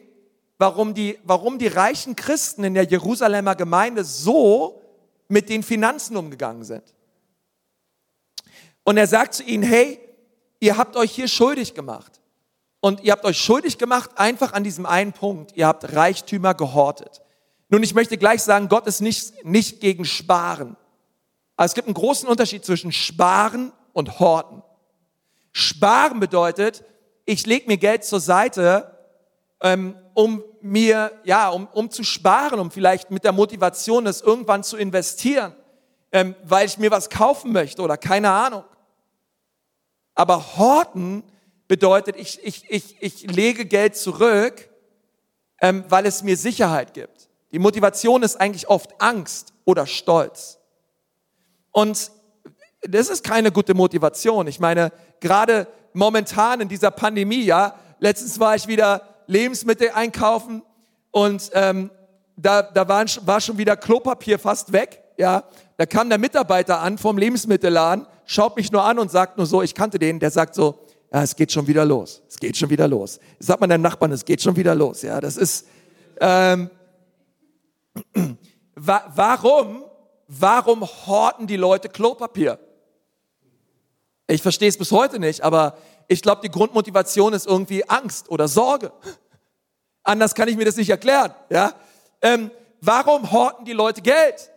[0.57, 4.81] warum die, warum die reichen Christen in der Jerusalemer Gemeinde so
[5.27, 6.85] mit den Finanzen umgegangen sind.
[8.85, 9.99] Und er sagt zu ihnen, hey,
[10.61, 12.21] ihr habt euch hier schuldig gemacht.
[12.79, 15.57] Und ihr habt euch schuldig gemacht einfach an diesem einen Punkt.
[15.57, 17.21] Ihr habt Reichtümer gehortet.
[17.69, 20.77] Nun, ich möchte gleich sagen, Gott ist nicht, nicht gegen Sparen.
[21.57, 24.63] Aber es gibt einen großen Unterschied zwischen Sparen und Horten.
[25.53, 26.85] Sparen bedeutet,
[27.25, 28.97] ich lege mir Geld zur Seite,
[29.61, 34.65] ähm, um mir, ja, um, um zu sparen, um vielleicht mit der Motivation, es irgendwann
[34.65, 35.55] zu investieren,
[36.13, 38.65] ähm, weil ich mir was kaufen möchte oder keine Ahnung.
[40.15, 41.23] Aber Horten
[41.69, 44.69] bedeutet, ich, ich, ich, ich lege Geld zurück,
[45.61, 47.29] ähm, weil es mir Sicherheit gibt.
[47.57, 50.59] Die Motivation ist eigentlich oft Angst oder Stolz.
[51.73, 52.11] Und
[52.83, 54.47] das ist keine gute Motivation.
[54.47, 60.65] Ich meine, gerade momentan in dieser Pandemie, ja, letztens war ich wieder Lebensmittel einkaufen
[61.13, 61.91] und ähm,
[62.37, 65.03] da, da waren, war schon wieder Klopapier fast weg.
[65.17, 65.45] Ja,
[65.79, 69.63] da kam der Mitarbeiter an vom Lebensmittelladen, schaut mich nur an und sagt nur so,
[69.63, 70.79] ich kannte den, der sagt so,
[71.11, 73.19] ja, es geht schon wieder los, es geht schon wieder los.
[73.39, 75.01] Sagt man deinem Nachbarn, es geht schon wieder los.
[75.01, 75.67] Ja, das ist,
[76.21, 76.69] ähm,
[78.75, 79.85] warum,
[80.29, 82.59] warum horten die Leute Klopapier?
[84.27, 85.77] Ich verstehe es bis heute nicht, aber
[86.09, 88.93] ich glaube, die Grundmotivation ist irgendwie Angst oder Sorge.
[90.03, 91.35] Anders kann ich mir das nicht erklären.
[91.51, 91.75] Ja?
[92.23, 94.51] Ähm, warum horten die Leute Geld?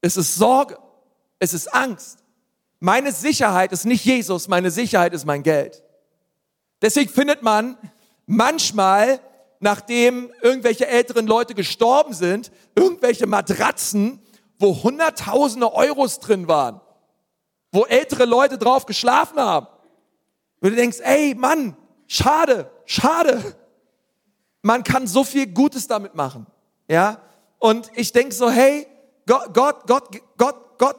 [0.00, 0.78] Es ist Sorge.
[1.38, 2.18] Es ist Angst.
[2.80, 5.82] Meine Sicherheit ist nicht Jesus, meine Sicherheit ist mein Geld.
[6.80, 7.76] Deswegen findet man
[8.26, 9.20] manchmal,
[9.60, 14.20] nachdem irgendwelche älteren Leute gestorben sind, irgendwelche Matratzen,
[14.58, 16.80] wo Hunderttausende Euros drin waren,
[17.70, 19.66] wo ältere Leute drauf geschlafen haben.
[20.60, 23.56] Und du denkst, ey Mann, schade, schade.
[24.62, 26.46] Man kann so viel Gutes damit machen.
[26.88, 27.22] Ja?
[27.58, 28.86] Und ich denke so, hey,
[29.26, 30.96] Gott, Gott, Gott, Gott, Gott,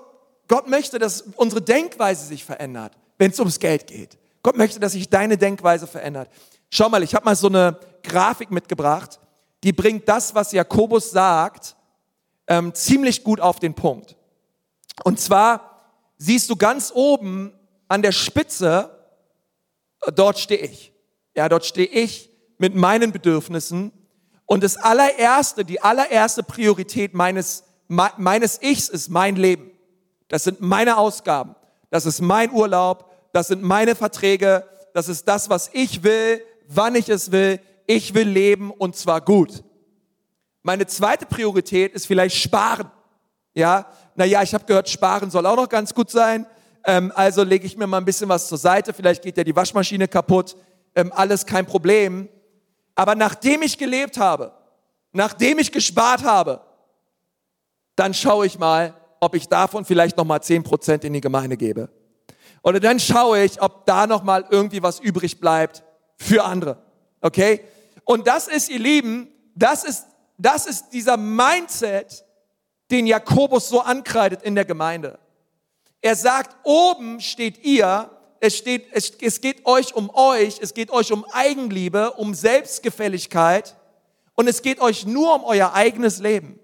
[0.48, 4.18] Gott möchte, dass unsere Denkweise sich verändert, wenn es ums Geld geht.
[4.44, 6.30] Gott möchte, dass sich deine Denkweise verändert.
[6.70, 9.20] Schau mal, ich habe mal so eine Grafik mitgebracht,
[9.64, 11.76] die bringt das, was Jakobus sagt,
[12.48, 14.16] ähm, ziemlich gut auf den Punkt.
[15.04, 15.84] Und zwar
[16.18, 17.54] siehst du ganz oben
[17.88, 18.98] an der Spitze
[20.16, 20.94] dort stehe ich.
[21.36, 23.92] Ja, dort stehe ich mit meinen Bedürfnissen.
[24.46, 29.72] Und das allererste, die allererste Priorität meines, meines Ichs ist mein Leben.
[30.28, 31.56] Das sind meine Ausgaben.
[31.90, 33.10] Das ist mein Urlaub.
[33.34, 34.66] Das sind meine Verträge.
[34.94, 37.60] Das ist das, was ich will, wann ich es will.
[37.94, 39.64] Ich will leben und zwar gut.
[40.64, 42.90] Meine zweite Priorität ist vielleicht sparen.
[43.54, 46.46] Ja, naja, ich habe gehört, sparen soll auch noch ganz gut sein
[46.84, 49.56] ähm, also lege ich mir mal ein bisschen was zur Seite, vielleicht geht ja die
[49.56, 50.56] Waschmaschine kaputt,
[50.96, 52.28] ähm, alles kein Problem.
[52.96, 54.52] Aber nachdem ich gelebt habe,
[55.12, 56.62] nachdem ich gespart habe,
[57.96, 61.90] dann schaue ich mal, ob ich davon vielleicht nochmal zehn Prozent in die Gemeinde gebe.
[62.64, 65.84] Oder dann schaue ich, ob da nochmal irgendwie was übrig bleibt
[66.18, 66.78] für andere.
[67.22, 67.62] Okay?
[68.06, 72.26] Und das ist, ihr Lieben, das ist, das ist dieser Mindset,
[72.90, 75.20] den Jakobus so ankreidet in der Gemeinde.
[76.02, 78.10] Er sagt, oben steht ihr,
[78.40, 83.76] es, steht, es, es geht euch um euch, es geht euch um Eigenliebe, um Selbstgefälligkeit
[84.34, 86.60] und es geht euch nur um euer eigenes Leben.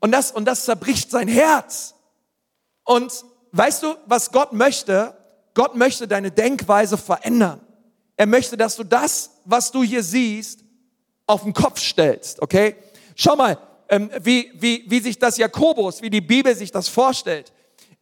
[0.00, 1.94] Und das, und das zerbricht sein Herz.
[2.84, 5.14] Und weißt du, was Gott möchte?
[5.52, 7.60] Gott möchte deine Denkweise verändern.
[8.20, 10.60] Er möchte, dass du das, was du hier siehst,
[11.26, 12.76] auf den Kopf stellst, okay?
[13.16, 13.56] Schau mal,
[13.88, 17.50] ähm, wie, wie, wie sich das Jakobus, wie die Bibel sich das vorstellt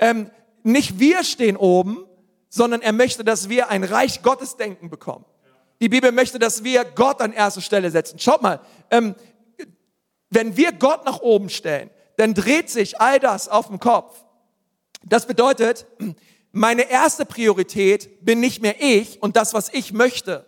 [0.01, 0.29] ähm,
[0.63, 2.05] nicht wir stehen oben,
[2.49, 5.25] sondern er möchte, dass wir ein Reich Gottes Denken bekommen.
[5.81, 8.19] Die Bibel möchte, dass wir Gott an erste Stelle setzen.
[8.19, 8.59] Schaut mal,
[8.91, 9.15] ähm,
[10.31, 14.25] wenn wir Gott nach oben stellen, dann dreht sich all das auf dem Kopf.
[15.05, 15.87] Das bedeutet,
[16.59, 20.47] meine erste Priorität bin nicht mehr ich und das, was ich möchte,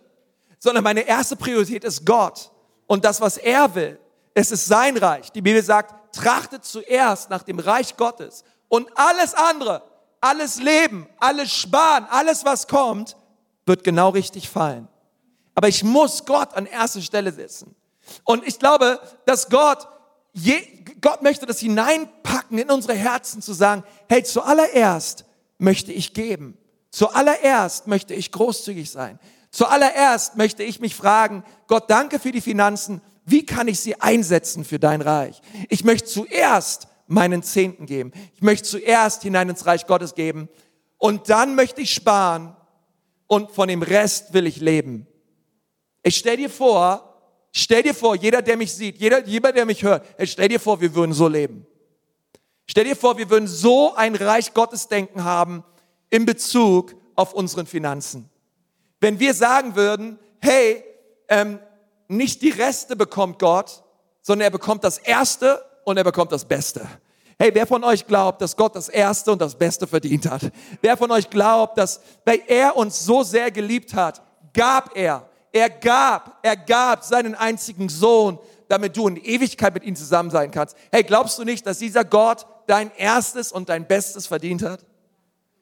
[0.59, 2.51] sondern meine erste Priorität ist Gott
[2.87, 3.99] und das, was er will.
[4.33, 5.31] Es ist sein Reich.
[5.31, 9.83] Die Bibel sagt, trachtet zuerst nach dem Reich Gottes und alles andere
[10.21, 13.17] alles Leben, alles Sparen, alles was kommt,
[13.65, 14.87] wird genau richtig fallen.
[15.55, 17.75] Aber ich muss Gott an erste Stelle setzen.
[18.23, 19.87] Und ich glaube, dass Gott,
[20.33, 20.61] je,
[21.01, 25.25] Gott möchte das hineinpacken in unsere Herzen zu sagen, hey, zuallererst
[25.61, 26.57] möchte ich geben.
[26.89, 29.19] Zuallererst möchte ich großzügig sein.
[29.51, 33.01] Zuallererst möchte ich mich fragen, Gott, danke für die Finanzen.
[33.25, 35.41] Wie kann ich sie einsetzen für dein Reich?
[35.69, 38.11] Ich möchte zuerst meinen Zehnten geben.
[38.35, 40.49] Ich möchte zuerst hinein ins Reich Gottes geben.
[40.97, 42.55] Und dann möchte ich sparen.
[43.27, 45.07] Und von dem Rest will ich leben.
[46.03, 47.17] Ich stell dir vor,
[47.51, 50.59] stell dir vor, jeder, der mich sieht, jeder, jeder, der mich hört, ich stell dir
[50.59, 51.65] vor, wir würden so leben.
[52.71, 55.65] Stell dir vor, wir würden so ein Reich Gottes denken haben
[56.09, 58.29] in Bezug auf unseren Finanzen.
[59.01, 60.81] Wenn wir sagen würden, hey,
[61.27, 61.59] ähm,
[62.07, 63.83] nicht die Reste bekommt Gott,
[64.21, 66.87] sondern er bekommt das Erste und er bekommt das Beste.
[67.37, 70.49] Hey, wer von euch glaubt, dass Gott das Erste und das Beste verdient hat?
[70.79, 74.21] Wer von euch glaubt, dass, weil er uns so sehr geliebt hat,
[74.53, 79.97] gab er, er gab, er gab seinen einzigen Sohn, damit du in Ewigkeit mit ihm
[79.97, 80.77] zusammen sein kannst.
[80.89, 84.85] Hey, glaubst du nicht, dass dieser Gott dein Erstes und dein Bestes verdient hat?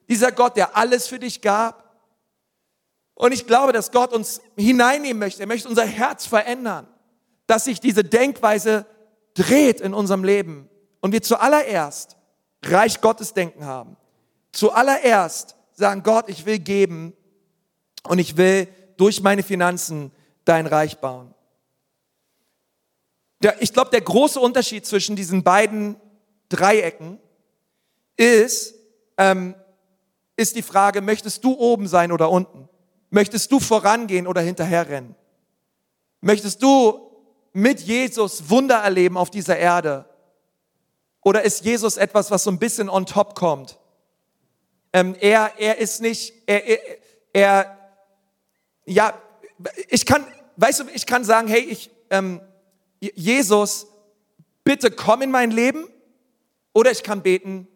[0.08, 1.90] Dieser Gott, der alles für dich gab?
[3.14, 5.42] Und ich glaube, dass Gott uns hineinnehmen möchte.
[5.42, 6.88] Er möchte unser Herz verändern,
[7.46, 8.86] dass sich diese Denkweise
[9.34, 10.68] dreht in unserem Leben
[11.00, 12.16] und wir zuallererst
[12.64, 13.96] Reich Gottes Denken haben.
[14.52, 17.14] Zuallererst sagen, Gott, ich will geben
[18.04, 20.12] und ich will durch meine Finanzen
[20.44, 21.34] dein Reich bauen.
[23.60, 25.96] Ich glaube, der große Unterschied zwischen diesen beiden
[26.50, 27.18] Dreiecken
[28.16, 28.74] ist,
[29.16, 29.54] ähm,
[30.36, 32.68] ist die Frage, möchtest du oben sein oder unten?
[33.08, 35.14] Möchtest du vorangehen oder hinterherrennen?
[36.20, 37.10] Möchtest du
[37.52, 40.04] mit Jesus Wunder erleben auf dieser Erde?
[41.22, 43.78] Oder ist Jesus etwas, was so ein bisschen on top kommt?
[44.92, 46.78] Ähm, er, er ist nicht, er, er,
[47.32, 47.78] er,
[48.86, 49.14] ja,
[49.88, 52.40] ich kann, weißt du, ich kann sagen, hey, ich, ähm,
[53.00, 53.86] Jesus,
[54.64, 55.86] bitte komm in mein Leben.
[56.72, 57.66] Oder ich kann beten,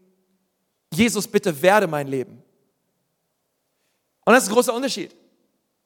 [0.92, 2.42] Jesus, bitte werde mein Leben.
[4.24, 5.14] Und das ist ein großer Unterschied.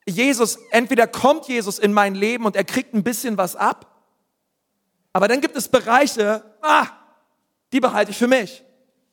[0.07, 3.95] Jesus, entweder kommt Jesus in mein Leben und er kriegt ein bisschen was ab,
[5.13, 6.87] aber dann gibt es Bereiche, ah,
[7.73, 8.65] die behalte ich für mich.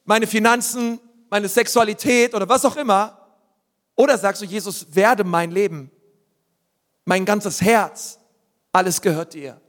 [0.03, 3.19] Meine Finanzen, meine Sexualität oder was auch immer.
[3.95, 5.89] Oder sagst du, Jesus, werde mein Leben,
[7.05, 8.19] mein ganzes Herz,
[8.71, 9.59] alles gehört dir.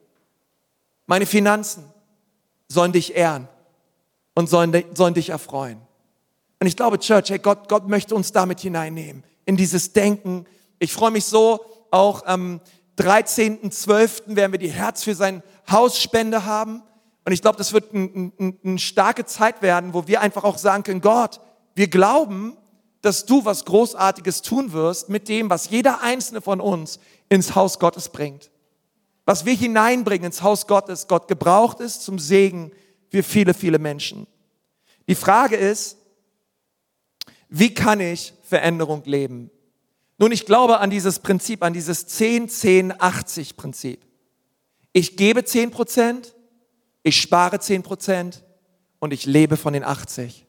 [1.07, 1.93] Meine Finanzen
[2.69, 3.49] sollen dich ehren
[4.37, 5.81] und sollen, sollen dich erfreuen.
[6.61, 10.47] Und ich glaube, Church, hey, Gott, Gott möchte uns damit hineinnehmen, in dieses Denken,
[10.79, 12.61] ich freue mich so, auch am
[12.99, 14.37] 13.12.
[14.37, 16.83] werden wir die Herz für sein Hausspende haben.
[17.25, 20.59] Und ich glaube, das wird eine ein, ein starke Zeit werden, wo wir einfach auch
[20.59, 21.41] sagen können, Gott,
[21.75, 22.57] wir glauben,
[23.03, 27.79] dass du was Großartiges tun wirst mit dem, was jeder einzelne von uns ins Haus
[27.79, 28.51] Gottes bringt.
[29.25, 32.73] Was wir hineinbringen ins Haus Gottes, Gott gebraucht ist zum Segen
[33.11, 34.27] für viele, viele Menschen.
[35.09, 35.97] Die Frage ist,
[37.49, 39.51] wie kann ich Veränderung leben?
[40.19, 44.05] Nun, ich glaube an dieses Prinzip, an dieses 10, 10, 80 Prinzip.
[44.93, 46.35] Ich gebe 10 Prozent,
[47.03, 48.45] ich spare 10 Prozent
[48.99, 50.47] und ich lebe von den 80.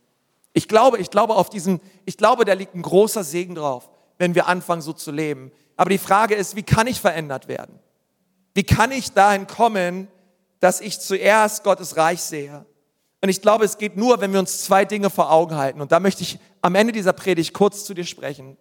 [0.54, 4.36] Ich glaube, ich glaube auf diesen, ich glaube, da liegt ein großer Segen drauf, wenn
[4.36, 5.52] wir anfangen so zu leben.
[5.76, 7.78] Aber die Frage ist, wie kann ich verändert werden?
[8.54, 10.08] Wie kann ich dahin kommen,
[10.60, 12.66] dass ich zuerst Gottes Reich sehe?
[13.22, 15.82] Und ich glaube, es geht nur, wenn wir uns zwei Dinge vor Augen halten.
[15.82, 18.58] Und da möchte ich am Ende dieser Predigt kurz zu dir sprechen.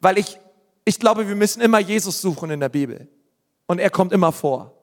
[0.00, 0.38] Weil ich,
[0.84, 3.08] ich glaube, wir müssen immer Jesus suchen in der Bibel.
[3.66, 4.74] Und er kommt immer vor.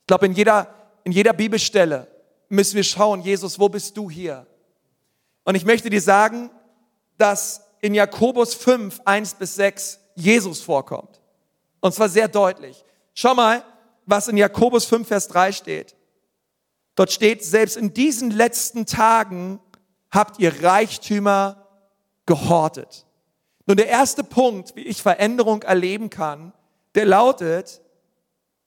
[0.00, 2.06] Ich glaube, in jeder, in jeder Bibelstelle
[2.48, 4.46] müssen wir schauen, Jesus, wo bist du hier?
[5.44, 6.50] Und ich möchte dir sagen,
[7.16, 11.20] dass in Jakobus 5, 1 bis 6 Jesus vorkommt.
[11.80, 12.84] Und zwar sehr deutlich.
[13.14, 13.64] Schau mal,
[14.06, 15.96] was in Jakobus 5, Vers 3 steht.
[16.94, 19.60] Dort steht, selbst in diesen letzten Tagen
[20.10, 21.66] habt ihr Reichtümer
[22.26, 23.06] gehortet.
[23.66, 26.52] Nun, der erste Punkt, wie ich Veränderung erleben kann,
[26.94, 27.80] der lautet,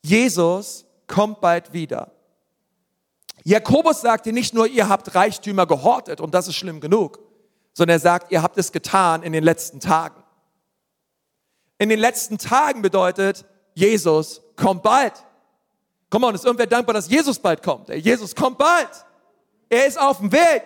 [0.02, 2.12] Jesus kommt bald wieder.
[3.43, 7.19] Jakobus sagte nicht nur, ihr habt Reichtümer gehortet und das ist schlimm genug,
[7.74, 10.24] sondern er sagt, ihr habt es getan in den letzten Tagen.
[11.78, 13.45] In den letzten Tagen bedeutet,
[13.76, 15.14] Jesus kommt bald.
[16.10, 17.90] Komm mal, ist irgendwer dankbar, dass Jesus bald kommt?
[17.90, 18.90] Jesus kommt bald.
[19.70, 20.64] Er ist auf dem Weg.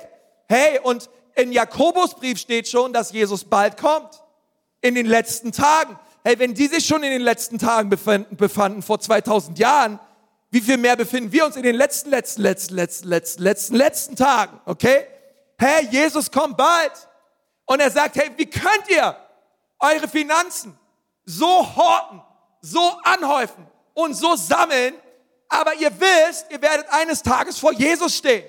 [0.48, 4.24] Hey, und in Jakobusbrief steht schon, dass Jesus bald kommt.
[4.82, 6.00] In den letzten Tagen.
[6.24, 10.00] Hey, wenn die sich schon in den letzten Tagen befanden, befanden vor 2000 Jahren,
[10.52, 14.15] wie viel mehr befinden wir uns in den letzten, letzten, letzten, letzten, letzten, letzten, letzten
[14.15, 14.62] Tagen?
[14.65, 15.06] Okay?
[15.58, 16.91] Hey, Jesus kommt bald.
[17.65, 19.15] Und er sagt, hey, wie könnt ihr
[19.80, 20.78] eure Finanzen
[21.26, 22.22] so horten,
[22.62, 24.93] so anhäufen und so sammeln,
[25.48, 28.45] aber ihr wisst, ihr werdet eines Tages vor Jesus stehen.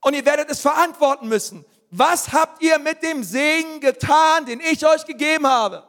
[0.00, 1.64] Und ihr werdet es verantworten müssen.
[1.90, 5.84] Was habt ihr mit dem Segen getan, den ich euch gegeben habe?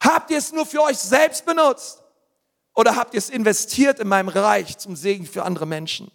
[0.00, 2.02] Habt ihr es nur für euch selbst benutzt?
[2.74, 6.10] Oder habt ihr es investiert in meinem Reich zum Segen für andere Menschen?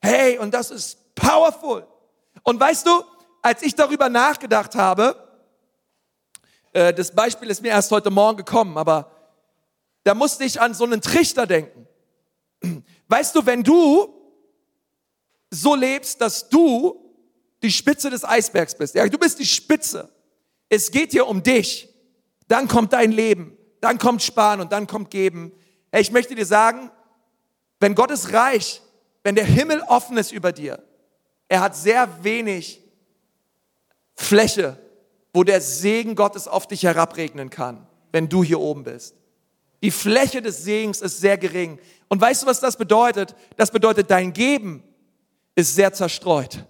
[0.00, 1.86] Hey, und das ist powerful.
[2.42, 3.04] Und weißt du,
[3.42, 5.25] als ich darüber nachgedacht habe,
[6.76, 9.10] äh, das Beispiel ist mir erst heute Morgen gekommen, aber
[10.04, 11.88] da musste ich an so einen Trichter denken.
[13.08, 14.12] Weißt du, wenn du
[15.50, 17.02] so lebst, dass du
[17.62, 20.10] die Spitze des Eisbergs bist, ja, du bist die Spitze.
[20.68, 21.88] Es geht hier um dich.
[22.46, 25.52] Dann kommt dein Leben, dann kommt Sparen und dann kommt Geben.
[25.92, 26.90] Ich möchte dir sagen,
[27.80, 28.82] wenn Gott ist reich,
[29.24, 30.82] wenn der Himmel offen ist über dir,
[31.48, 32.82] er hat sehr wenig
[34.14, 34.78] Fläche,
[35.36, 39.14] wo der Segen Gottes auf dich herabregnen kann, wenn du hier oben bist.
[39.82, 41.78] Die Fläche des Segens ist sehr gering.
[42.08, 43.34] Und weißt du, was das bedeutet?
[43.58, 44.82] Das bedeutet, dein Geben
[45.54, 46.64] ist sehr zerstreut.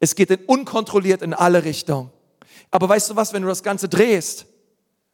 [0.00, 2.10] Es geht in unkontrolliert in alle Richtungen.
[2.70, 4.44] Aber weißt du was, wenn du das Ganze drehst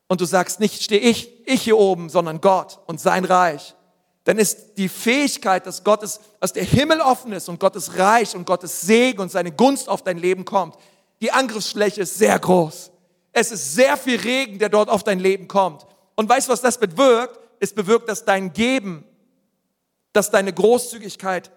[0.09, 3.77] und du sagst, nicht stehe ich, ich hier oben, sondern Gott und sein Reich,
[4.25, 8.47] dann ist die Fähigkeit, dass Gottes, dass der Himmel offen ist und Gottes Reich und
[8.47, 10.75] Gottes Segen und seine Gunst auf dein Leben kommt,
[11.21, 12.91] die Angriffsfläche ist sehr groß.
[13.39, 15.87] Es ist sehr viel Regen, der dort auf dein Leben kommt.
[16.15, 17.39] Und weißt du, was das bewirkt?
[17.61, 19.05] Es bewirkt, dass dein Geben,
[20.15, 21.51] dass deine Großzügigkeit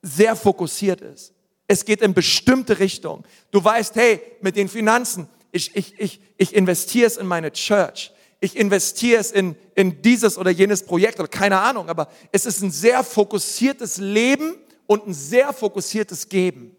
[0.00, 1.34] sehr fokussiert ist.
[1.66, 3.24] Es geht in bestimmte Richtungen.
[3.50, 8.12] Du weißt, hey, mit den Finanzen, ich, ich, ich, ich investiere es in meine Church.
[8.38, 12.62] Ich investiere es in, in dieses oder jenes Projekt oder keine Ahnung, aber es ist
[12.62, 14.54] ein sehr fokussiertes Leben
[14.86, 16.76] und ein sehr fokussiertes Geben.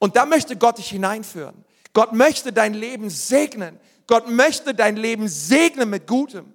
[0.00, 1.64] Und da möchte Gott dich hineinführen.
[1.92, 3.78] Gott möchte dein Leben segnen.
[4.06, 6.52] Gott möchte dein Leben segnen mit Gutem.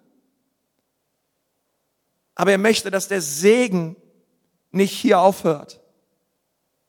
[2.35, 3.95] Aber er möchte, dass der Segen
[4.71, 5.81] nicht hier aufhört,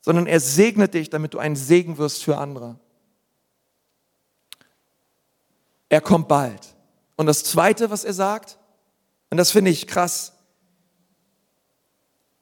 [0.00, 2.78] sondern er segnet dich, damit du ein Segen wirst für andere.
[5.88, 6.74] Er kommt bald.
[7.16, 8.58] Und das Zweite, was er sagt,
[9.30, 10.34] und das finde ich krass,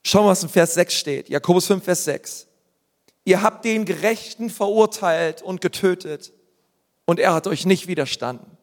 [0.05, 1.29] schau mal, was in Vers 6 steht.
[1.29, 2.47] Jakobus 5, Vers 6.
[3.27, 6.33] Ihr habt den Gerechten verurteilt und getötet
[7.05, 8.57] und er hat euch nicht widerstanden.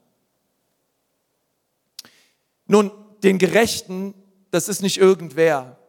[2.65, 2.89] Nun,
[3.21, 4.15] den Gerechten
[4.53, 5.79] das ist nicht irgendwer.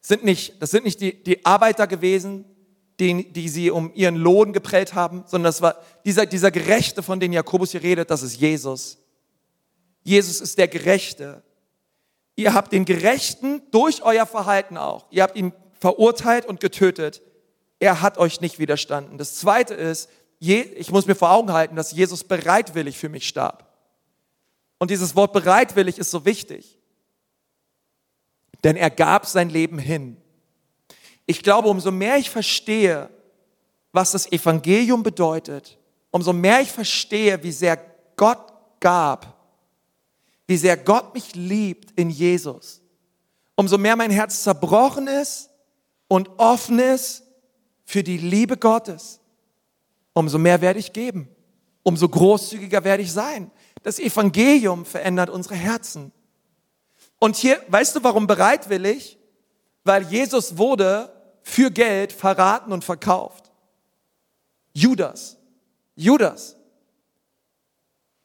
[0.00, 2.44] Das sind nicht, das sind nicht die, die Arbeiter gewesen,
[2.98, 7.20] die, die sie um ihren Lohn geprellt haben, sondern das war dieser, dieser Gerechte, von
[7.20, 8.98] dem Jakobus hier redet, das ist Jesus.
[10.02, 11.44] Jesus ist der Gerechte.
[12.34, 15.06] Ihr habt den Gerechten durch euer Verhalten auch.
[15.12, 17.22] Ihr habt ihn verurteilt und getötet.
[17.80, 19.18] Er hat euch nicht widerstanden.
[19.18, 23.66] Das zweite ist, ich muss mir vor Augen halten, dass Jesus bereitwillig für mich starb.
[24.78, 26.78] Und dieses Wort bereitwillig ist so wichtig
[28.64, 30.16] denn er gab sein Leben hin.
[31.26, 33.08] Ich glaube, umso mehr ich verstehe,
[33.92, 35.78] was das Evangelium bedeutet,
[36.10, 37.78] umso mehr ich verstehe, wie sehr
[38.16, 39.36] Gott gab,
[40.46, 42.80] wie sehr Gott mich liebt in Jesus,
[43.54, 45.50] umso mehr mein Herz zerbrochen ist
[46.08, 47.22] und offen ist
[47.90, 49.18] für die Liebe Gottes,
[50.12, 51.28] umso mehr werde ich geben,
[51.82, 53.50] umso großzügiger werde ich sein.
[53.82, 56.12] Das Evangelium verändert unsere Herzen.
[57.18, 59.18] Und hier, weißt du, warum bereitwillig?
[59.82, 63.50] Weil Jesus wurde für Geld verraten und verkauft.
[64.72, 65.36] Judas,
[65.96, 66.54] Judas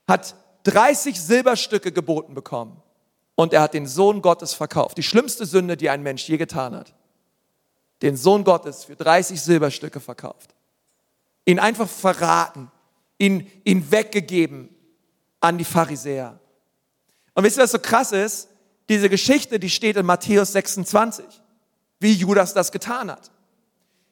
[0.08, 2.84] hat 30 Silberstücke geboten bekommen
[3.34, 5.00] und er hat den Sohn Gottes verkauft.
[5.00, 6.94] Die schlimmste Sünde, die ein Mensch je getan hat.
[8.02, 10.54] Den Sohn Gottes für 30 Silberstücke verkauft.
[11.46, 12.72] Ihn einfach verraten,
[13.18, 14.70] ihn, ihn weggegeben
[15.40, 16.40] an die Pharisäer.
[17.34, 18.50] Und wisst ihr, was so krass ist?
[18.90, 21.26] Diese Geschichte, die steht in Matthäus 26,
[22.00, 23.32] wie Judas das getan hat.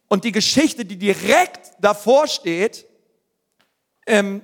[0.07, 2.85] Und die Geschichte, die direkt davor steht,
[4.05, 4.41] ähm,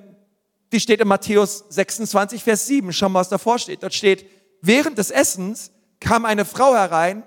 [0.72, 2.94] die steht in Matthäus 26, Vers 7.
[2.94, 3.84] Schau mal, was davor steht.
[3.84, 4.26] Dort steht,
[4.62, 7.24] während des Essens kam eine Frau herein,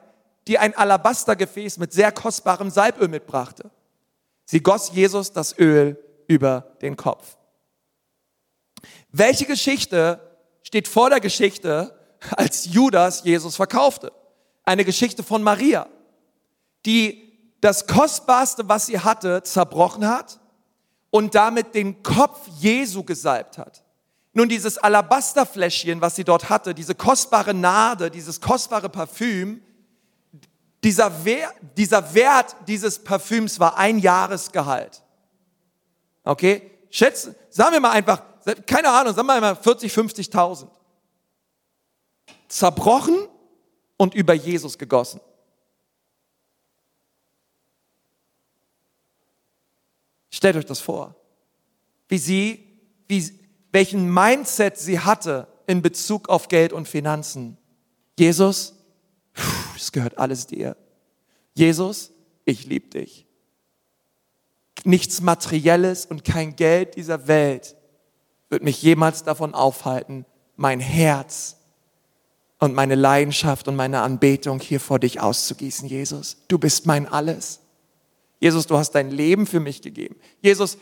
[0.49, 3.70] die ein Alabastergefäß mit sehr kostbarem Salböl mitbrachte.
[4.45, 7.36] Sie goss Jesus das Öl über den Kopf.
[9.11, 10.20] Welche Geschichte
[10.62, 11.99] steht vor der Geschichte,
[12.30, 14.12] als Judas Jesus verkaufte.
[14.64, 15.88] Eine Geschichte von Maria,
[16.86, 20.40] die das Kostbarste, was sie hatte, zerbrochen hat
[21.11, 23.82] und damit den Kopf Jesu gesalbt hat.
[24.32, 29.62] Nun, dieses Alabasterfläschchen, was sie dort hatte, diese kostbare Nade, dieses kostbare Parfüm,
[30.83, 35.03] dieser Wert, dieser Wert dieses Parfüms war ein Jahresgehalt.
[36.24, 36.70] Okay?
[36.91, 38.22] Schätzen, sagen wir mal einfach,
[38.66, 40.68] keine Ahnung, sagen wir mal 40, 50.000.
[42.49, 43.28] Zerbrochen
[43.97, 45.20] und über Jesus gegossen.
[50.30, 51.14] Stellt euch das vor,
[52.09, 53.39] wie sie, wie,
[53.70, 57.57] welchen Mindset sie hatte in Bezug auf Geld und Finanzen.
[58.18, 58.74] Jesus,
[59.76, 60.76] es gehört alles dir.
[61.55, 62.12] Jesus,
[62.45, 63.26] ich liebe dich.
[64.85, 67.76] Nichts Materielles und kein Geld dieser Welt
[68.49, 70.26] wird mich jemals davon aufhalten,
[70.57, 71.57] mein Herz
[72.59, 76.37] und meine Leidenschaft und meine Anbetung hier vor dich auszugießen, Jesus.
[76.49, 77.61] Du bist mein Alles.
[78.41, 80.16] Jesus, du hast dein Leben für mich gegeben.
[80.41, 80.76] Jesus,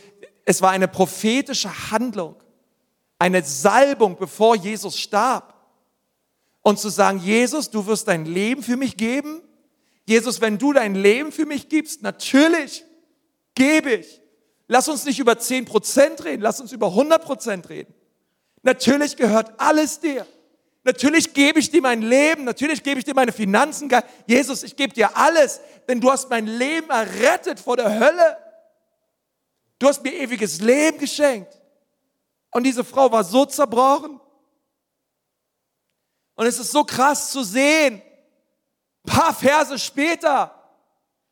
[0.45, 2.37] es war eine prophetische Handlung,
[3.19, 5.60] eine Salbung, bevor Jesus starb.
[6.63, 9.43] Und zu sagen, Jesus, du wirst dein Leben für mich geben.
[10.07, 12.85] Jesus, wenn du dein Leben für mich gibst, natürlich
[13.55, 14.21] gebe ich.
[14.67, 17.95] Lass uns nicht über 10 Prozent reden, lass uns über 100 Prozent reden.
[18.63, 20.27] Natürlich gehört alles dir.
[20.83, 23.91] Natürlich gebe ich dir mein Leben, natürlich gebe ich dir meine Finanzen.
[24.27, 28.37] Jesus, ich gebe dir alles, denn du hast mein Leben errettet vor der Hölle.
[29.79, 31.61] Du hast mir ewiges Leben geschenkt.
[32.51, 34.21] Und diese Frau war so zerbrochen.
[36.41, 38.01] Und es ist so krass zu sehen,
[39.05, 40.51] paar Verse später,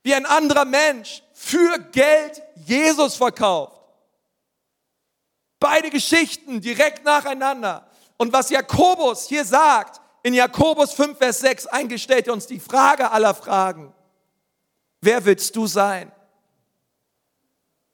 [0.02, 3.80] wie ein anderer Mensch für Geld Jesus verkauft.
[5.58, 7.88] Beide Geschichten direkt nacheinander.
[8.18, 13.34] Und was Jakobus hier sagt, in Jakobus 5, Vers 6 eingestellt uns die Frage aller
[13.34, 13.94] Fragen.
[15.00, 16.12] Wer willst du sein?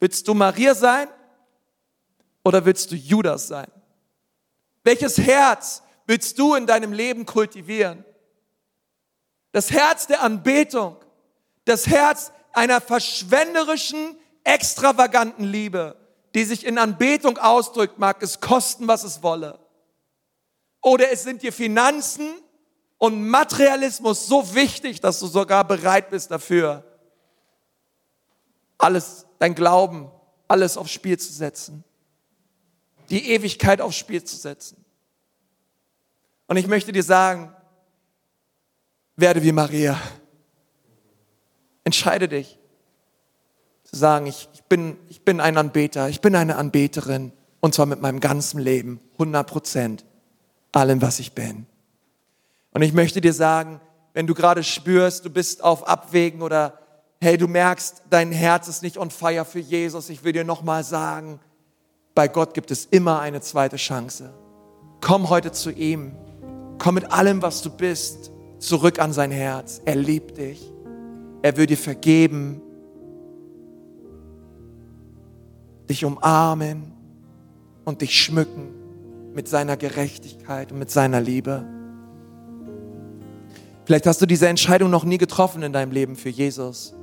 [0.01, 1.07] Willst du Maria sein
[2.43, 3.71] oder willst du Judas sein?
[4.83, 8.05] Welches Herz willst du in deinem Leben kultivieren?
[9.53, 10.97] Das Herz der Anbetung,
[11.65, 15.97] das Herz einer verschwenderischen, extravaganten Liebe,
[16.35, 19.59] die sich in Anbetung ausdrückt, mag es kosten, was es wolle.
[20.83, 22.29] Oder es sind dir Finanzen
[22.99, 26.85] und Materialismus so wichtig, dass du sogar bereit bist dafür,
[28.77, 30.11] alles, dein Glauben,
[30.47, 31.85] alles aufs Spiel zu setzen.
[33.09, 34.84] Die Ewigkeit aufs Spiel zu setzen.
[36.47, 37.53] Und ich möchte dir sagen,
[39.17, 39.99] werde wie Maria.
[41.85, 42.59] Entscheide dich
[43.85, 47.87] zu sagen, ich, ich, bin, ich bin ein Anbeter, ich bin eine Anbeterin und zwar
[47.87, 50.05] mit meinem ganzen Leben, 100 Prozent
[50.73, 51.67] allem, was ich bin.
[52.73, 53.81] Und ich möchte dir sagen,
[54.13, 56.79] wenn du gerade spürst, du bist auf Abwägen oder
[57.21, 60.83] hey, du merkst, dein Herz ist nicht on fire für Jesus, ich will dir nochmal
[60.83, 61.41] sagen,
[62.15, 64.33] bei Gott gibt es immer eine zweite Chance.
[65.01, 66.17] Komm heute zu ihm.
[66.79, 69.81] Komm mit allem, was du bist, zurück an sein Herz.
[69.85, 70.71] Er liebt dich.
[71.43, 72.63] Er will dir vergeben,
[75.89, 76.93] dich umarmen
[77.85, 78.69] und dich schmücken
[79.35, 81.67] mit seiner Gerechtigkeit und mit seiner Liebe.
[83.85, 86.95] Vielleicht hast du diese Entscheidung noch nie getroffen in deinem Leben für Jesus.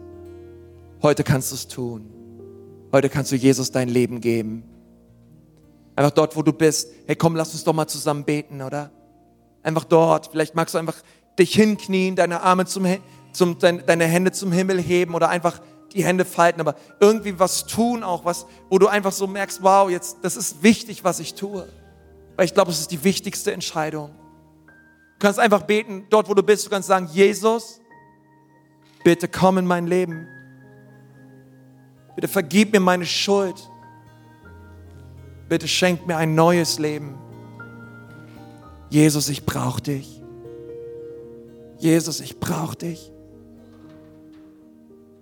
[1.03, 2.09] Heute kannst du es tun.
[2.91, 4.63] Heute kannst du Jesus dein Leben geben.
[5.95, 6.91] Einfach dort, wo du bist.
[7.05, 8.89] Hey, komm, lass uns doch mal zusammen beten, oder?
[9.64, 10.28] Einfach dort.
[10.32, 10.95] Vielleicht magst du einfach
[11.38, 12.86] dich hinknien, deine Arme zum,
[13.32, 15.62] zum deine Hände zum Himmel heben oder einfach
[15.93, 19.89] die Hände falten, aber irgendwie was tun auch, was, wo du einfach so merkst, wow,
[19.89, 21.68] jetzt, das ist wichtig, was ich tue.
[22.36, 24.12] Weil ich glaube, es ist die wichtigste Entscheidung.
[24.68, 27.82] Du kannst einfach beten, dort wo du bist, du kannst sagen, Jesus,
[29.03, 30.28] bitte komm in mein Leben.
[32.16, 33.70] Bitte vergib mir meine Schuld.
[35.49, 37.18] Bitte schenk mir ein neues Leben.
[38.91, 40.21] Jesus, ich brauche dich.
[41.77, 43.09] Jesus, ich brauche dich.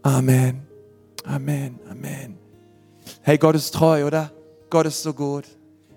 [0.01, 0.67] Amen.
[1.24, 1.80] Amen.
[1.88, 2.39] Amen.
[3.22, 4.32] Hey, Gott ist treu, oder?
[4.72, 5.45] Gott ist so gut.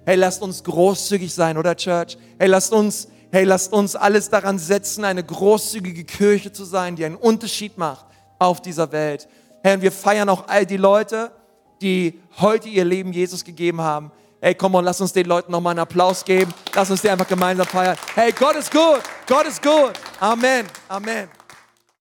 [0.04, 2.18] Hey, lasst uns großzügig sein, oder Church?
[2.38, 7.06] Hey, lasst uns, hey, lasst uns alles daran setzen, eine großzügige Kirche zu sein, die
[7.06, 8.04] einen Unterschied macht
[8.38, 9.28] auf dieser Welt.
[9.62, 11.32] Hey, und wir feiern auch all die Leute,
[11.80, 14.12] die heute ihr Leben Jesus gegeben haben.
[14.44, 16.52] Hey, komm und lass uns den Leuten nochmal einen Applaus geben.
[16.74, 17.96] Lass uns die einfach gemeinsam feiern.
[18.16, 19.00] Hey, Gott ist gut.
[19.24, 19.92] Gott ist gut.
[20.18, 20.66] Amen.
[20.88, 21.28] Amen.